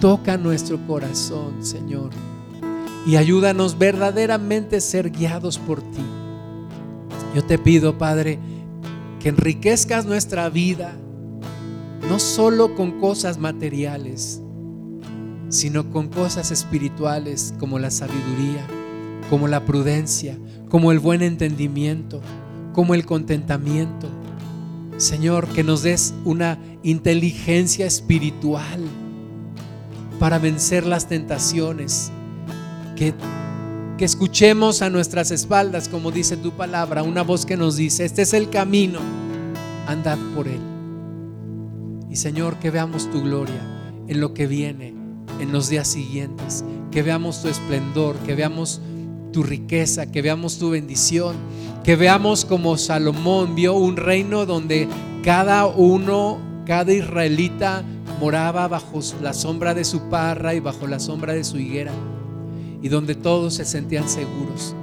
[0.00, 2.10] Toca nuestro corazón, Señor,
[3.06, 6.00] y ayúdanos verdaderamente a ser guiados por ti.
[7.34, 8.38] Yo te pido, Padre,
[9.20, 10.96] que enriquezcas nuestra vida,
[12.08, 14.40] no solo con cosas materiales,
[15.50, 18.66] sino con cosas espirituales como la sabiduría,
[19.28, 20.38] como la prudencia,
[20.70, 22.22] como el buen entendimiento,
[22.72, 24.08] como el contentamiento.
[24.96, 28.80] Señor, que nos des una inteligencia espiritual
[30.18, 32.12] para vencer las tentaciones.
[32.94, 33.12] Que,
[33.98, 38.22] que escuchemos a nuestras espaldas, como dice tu palabra, una voz que nos dice, este
[38.22, 39.00] es el camino,
[39.86, 40.60] andad por él.
[42.08, 43.60] Y Señor, que veamos tu gloria
[44.06, 44.99] en lo que viene,
[45.40, 48.80] en los días siguientes, que veamos tu esplendor, que veamos
[49.32, 51.36] tu riqueza, que veamos tu bendición,
[51.84, 54.88] que veamos como Salomón vio un reino donde
[55.22, 57.82] cada uno, cada israelita
[58.20, 61.92] moraba bajo la sombra de su parra y bajo la sombra de su higuera,
[62.82, 64.74] y donde todos se sentían seguros.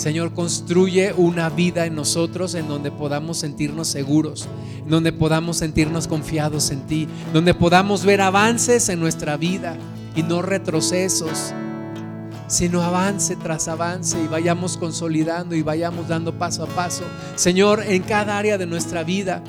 [0.00, 4.48] Señor, construye una vida en nosotros en donde podamos sentirnos seguros,
[4.88, 9.76] donde podamos sentirnos confiados en ti, donde podamos ver avances en nuestra vida
[10.16, 11.52] y no retrocesos.
[12.46, 17.04] sino avance tras avance y vayamos consolidando y vayamos dando paso a paso.
[17.36, 19.44] Señor, en cada área de nuestra vida,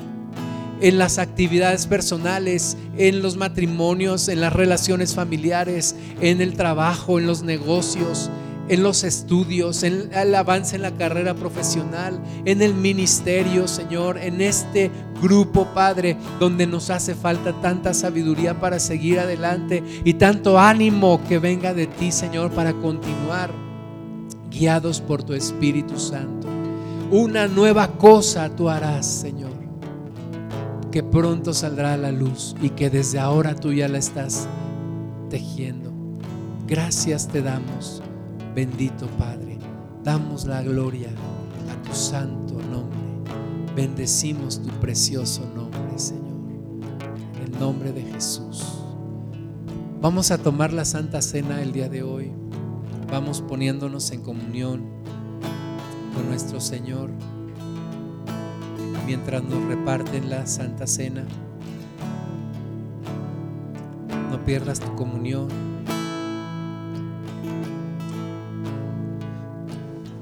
[0.82, 7.26] en las actividades personales, en los matrimonios, en las relaciones familiares, en el trabajo, en
[7.26, 8.30] los negocios,
[8.68, 14.40] en los estudios, en el avance en la carrera profesional, en el ministerio, Señor, en
[14.40, 14.90] este
[15.20, 21.38] grupo, Padre, donde nos hace falta tanta sabiduría para seguir adelante y tanto ánimo que
[21.38, 23.50] venga de ti, Señor, para continuar
[24.50, 26.48] guiados por tu Espíritu Santo.
[27.10, 29.52] Una nueva cosa tú harás, Señor,
[30.90, 34.46] que pronto saldrá a la luz y que desde ahora tú ya la estás
[35.28, 35.92] tejiendo.
[36.66, 38.02] Gracias te damos
[38.54, 39.58] Bendito Padre,
[40.04, 41.08] damos la gloria
[41.70, 42.98] a tu santo nombre.
[43.74, 46.22] Bendecimos tu precioso nombre, Señor.
[47.36, 48.84] En el nombre de Jesús.
[50.02, 52.30] Vamos a tomar la Santa Cena el día de hoy.
[53.10, 54.82] Vamos poniéndonos en comunión
[56.14, 57.10] con nuestro Señor
[59.06, 61.24] mientras nos reparten la Santa Cena.
[64.30, 65.71] No pierdas tu comunión.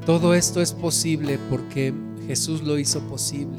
[0.06, 1.92] Todo esto es posible porque
[2.26, 3.58] Jesús lo hizo posible.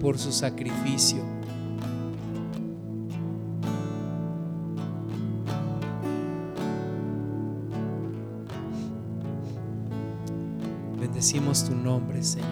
[0.00, 1.24] Por su sacrificio.
[11.00, 12.46] Bendecimos tu nombre, Señor.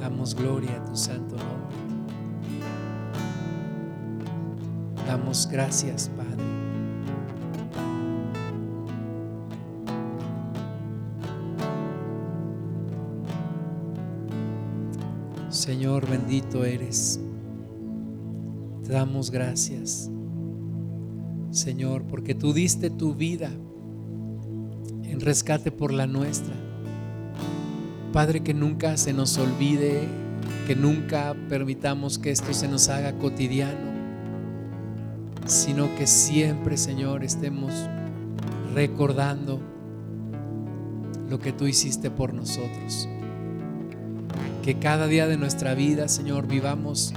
[0.00, 1.36] Damos gloria a tu santo
[5.12, 6.42] damos gracias, Padre.
[15.50, 17.20] Señor, bendito eres.
[18.84, 20.10] Te damos gracias,
[21.50, 23.50] Señor, porque tú diste tu vida
[25.02, 26.54] en rescate por la nuestra.
[28.14, 30.08] Padre, que nunca se nos olvide,
[30.66, 33.91] que nunca permitamos que esto se nos haga cotidiano
[35.46, 37.72] sino que siempre, Señor, estemos
[38.74, 39.60] recordando
[41.28, 43.08] lo que tú hiciste por nosotros.
[44.62, 47.12] Que cada día de nuestra vida, Señor, vivamos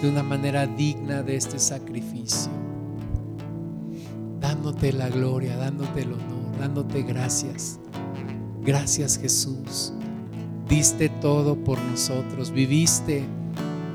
[0.00, 2.50] de una manera digna de este sacrificio.
[4.40, 7.78] Dándote la gloria, dándote el honor, dándote gracias.
[8.64, 9.92] Gracias Jesús.
[10.68, 12.50] Diste todo por nosotros.
[12.50, 13.24] Viviste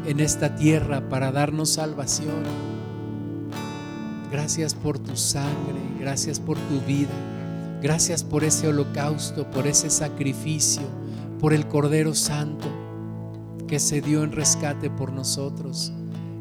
[0.05, 2.43] en esta tierra para darnos salvación
[4.31, 7.13] Gracias por tu sangre, gracias por tu vida,
[7.81, 10.83] gracias por ese holocausto, por ese sacrificio,
[11.39, 12.67] por el Cordero Santo
[13.67, 15.91] que se dio en rescate por nosotros.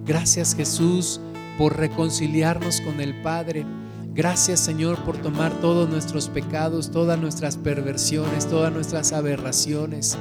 [0.05, 1.21] Gracias Jesús
[1.59, 3.67] por reconciliarnos con el Padre.
[4.15, 10.17] Gracias Señor por tomar todos nuestros pecados, todas nuestras perversiones, todas nuestras aberraciones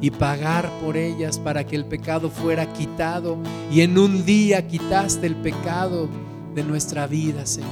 [0.00, 3.38] y pagar por ellas para que el pecado fuera quitado.
[3.70, 6.08] Y en un día quitaste el pecado
[6.56, 7.70] de nuestra vida, Señor.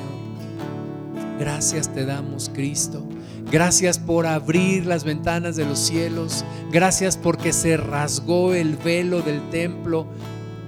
[1.41, 3.03] Gracias te damos, Cristo.
[3.51, 6.45] Gracias por abrir las ventanas de los cielos.
[6.71, 10.07] Gracias porque se rasgó el velo del templo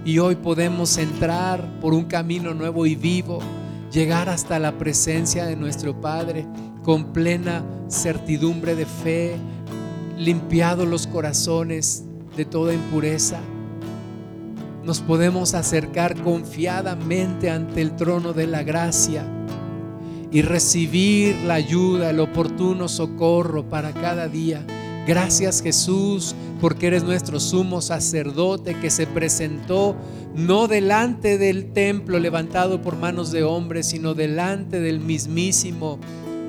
[0.05, 3.39] y hoy podemos entrar por un camino nuevo y vivo,
[3.93, 6.47] llegar hasta la presencia de nuestro Padre
[6.83, 9.37] con plena certidumbre de fe,
[10.17, 12.05] limpiados los corazones
[12.35, 13.41] de toda impureza
[14.87, 19.27] nos podemos acercar confiadamente ante el trono de la gracia
[20.31, 24.65] y recibir la ayuda, el oportuno socorro para cada día.
[25.05, 29.97] Gracias Jesús, porque eres nuestro sumo sacerdote que se presentó
[30.37, 35.99] no delante del templo levantado por manos de hombres, sino delante del mismísimo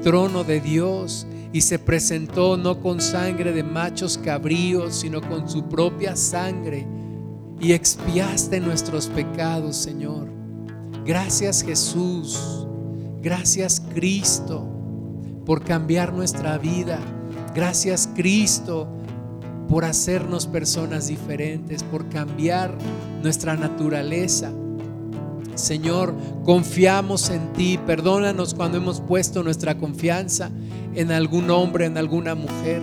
[0.04, 1.26] trono de Dios.
[1.54, 6.86] Y se presentó no con sangre de machos cabríos, sino con su propia sangre
[7.60, 10.28] y expiaste nuestros pecados, Señor.
[11.06, 12.68] Gracias Jesús,
[13.22, 14.68] gracias Cristo
[15.46, 17.00] por cambiar nuestra vida.
[17.56, 18.88] Gracias Cristo
[19.70, 22.78] por hacernos personas diferentes, por cambiar
[23.24, 24.52] nuestra naturaleza.
[25.56, 27.80] Señor, confiamos en ti.
[27.86, 30.52] Perdónanos cuando hemos puesto nuestra confianza
[30.94, 32.82] en algún hombre, en alguna mujer.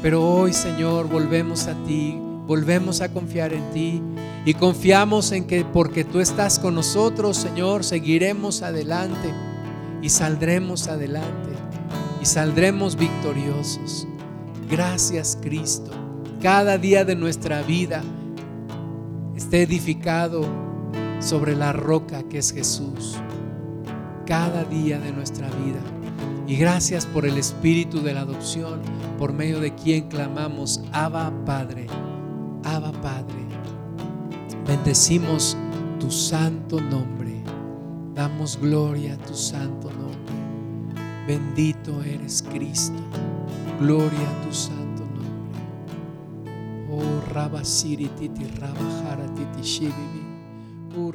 [0.00, 4.02] Pero hoy, Señor, volvemos a ti volvemos a confiar en ti
[4.44, 9.32] y confiamos en que porque tú estás con nosotros, Señor, seguiremos adelante
[10.02, 11.50] y saldremos adelante
[12.20, 14.06] y saldremos victoriosos.
[14.70, 15.90] Gracias, Cristo.
[16.40, 18.02] Cada día de nuestra vida
[19.36, 20.46] esté edificado
[21.20, 23.16] sobre la roca que es Jesús
[24.26, 25.80] cada día de nuestra vida.
[26.46, 28.80] Y gracias por el espíritu de la adopción,
[29.18, 31.86] por medio de quien clamamos, Abba Padre,
[32.64, 33.46] Abba Padre.
[34.66, 35.56] Bendecimos
[35.98, 37.42] tu santo nombre.
[38.14, 40.34] Damos gloria a tu santo nombre.
[41.26, 43.00] Bendito eres Cristo.
[43.80, 45.60] Gloria a tu santo nombre.
[46.90, 50.22] Oh Rabasiri Titi Rabahara Titi Shibibi.
[50.96, 51.12] Oh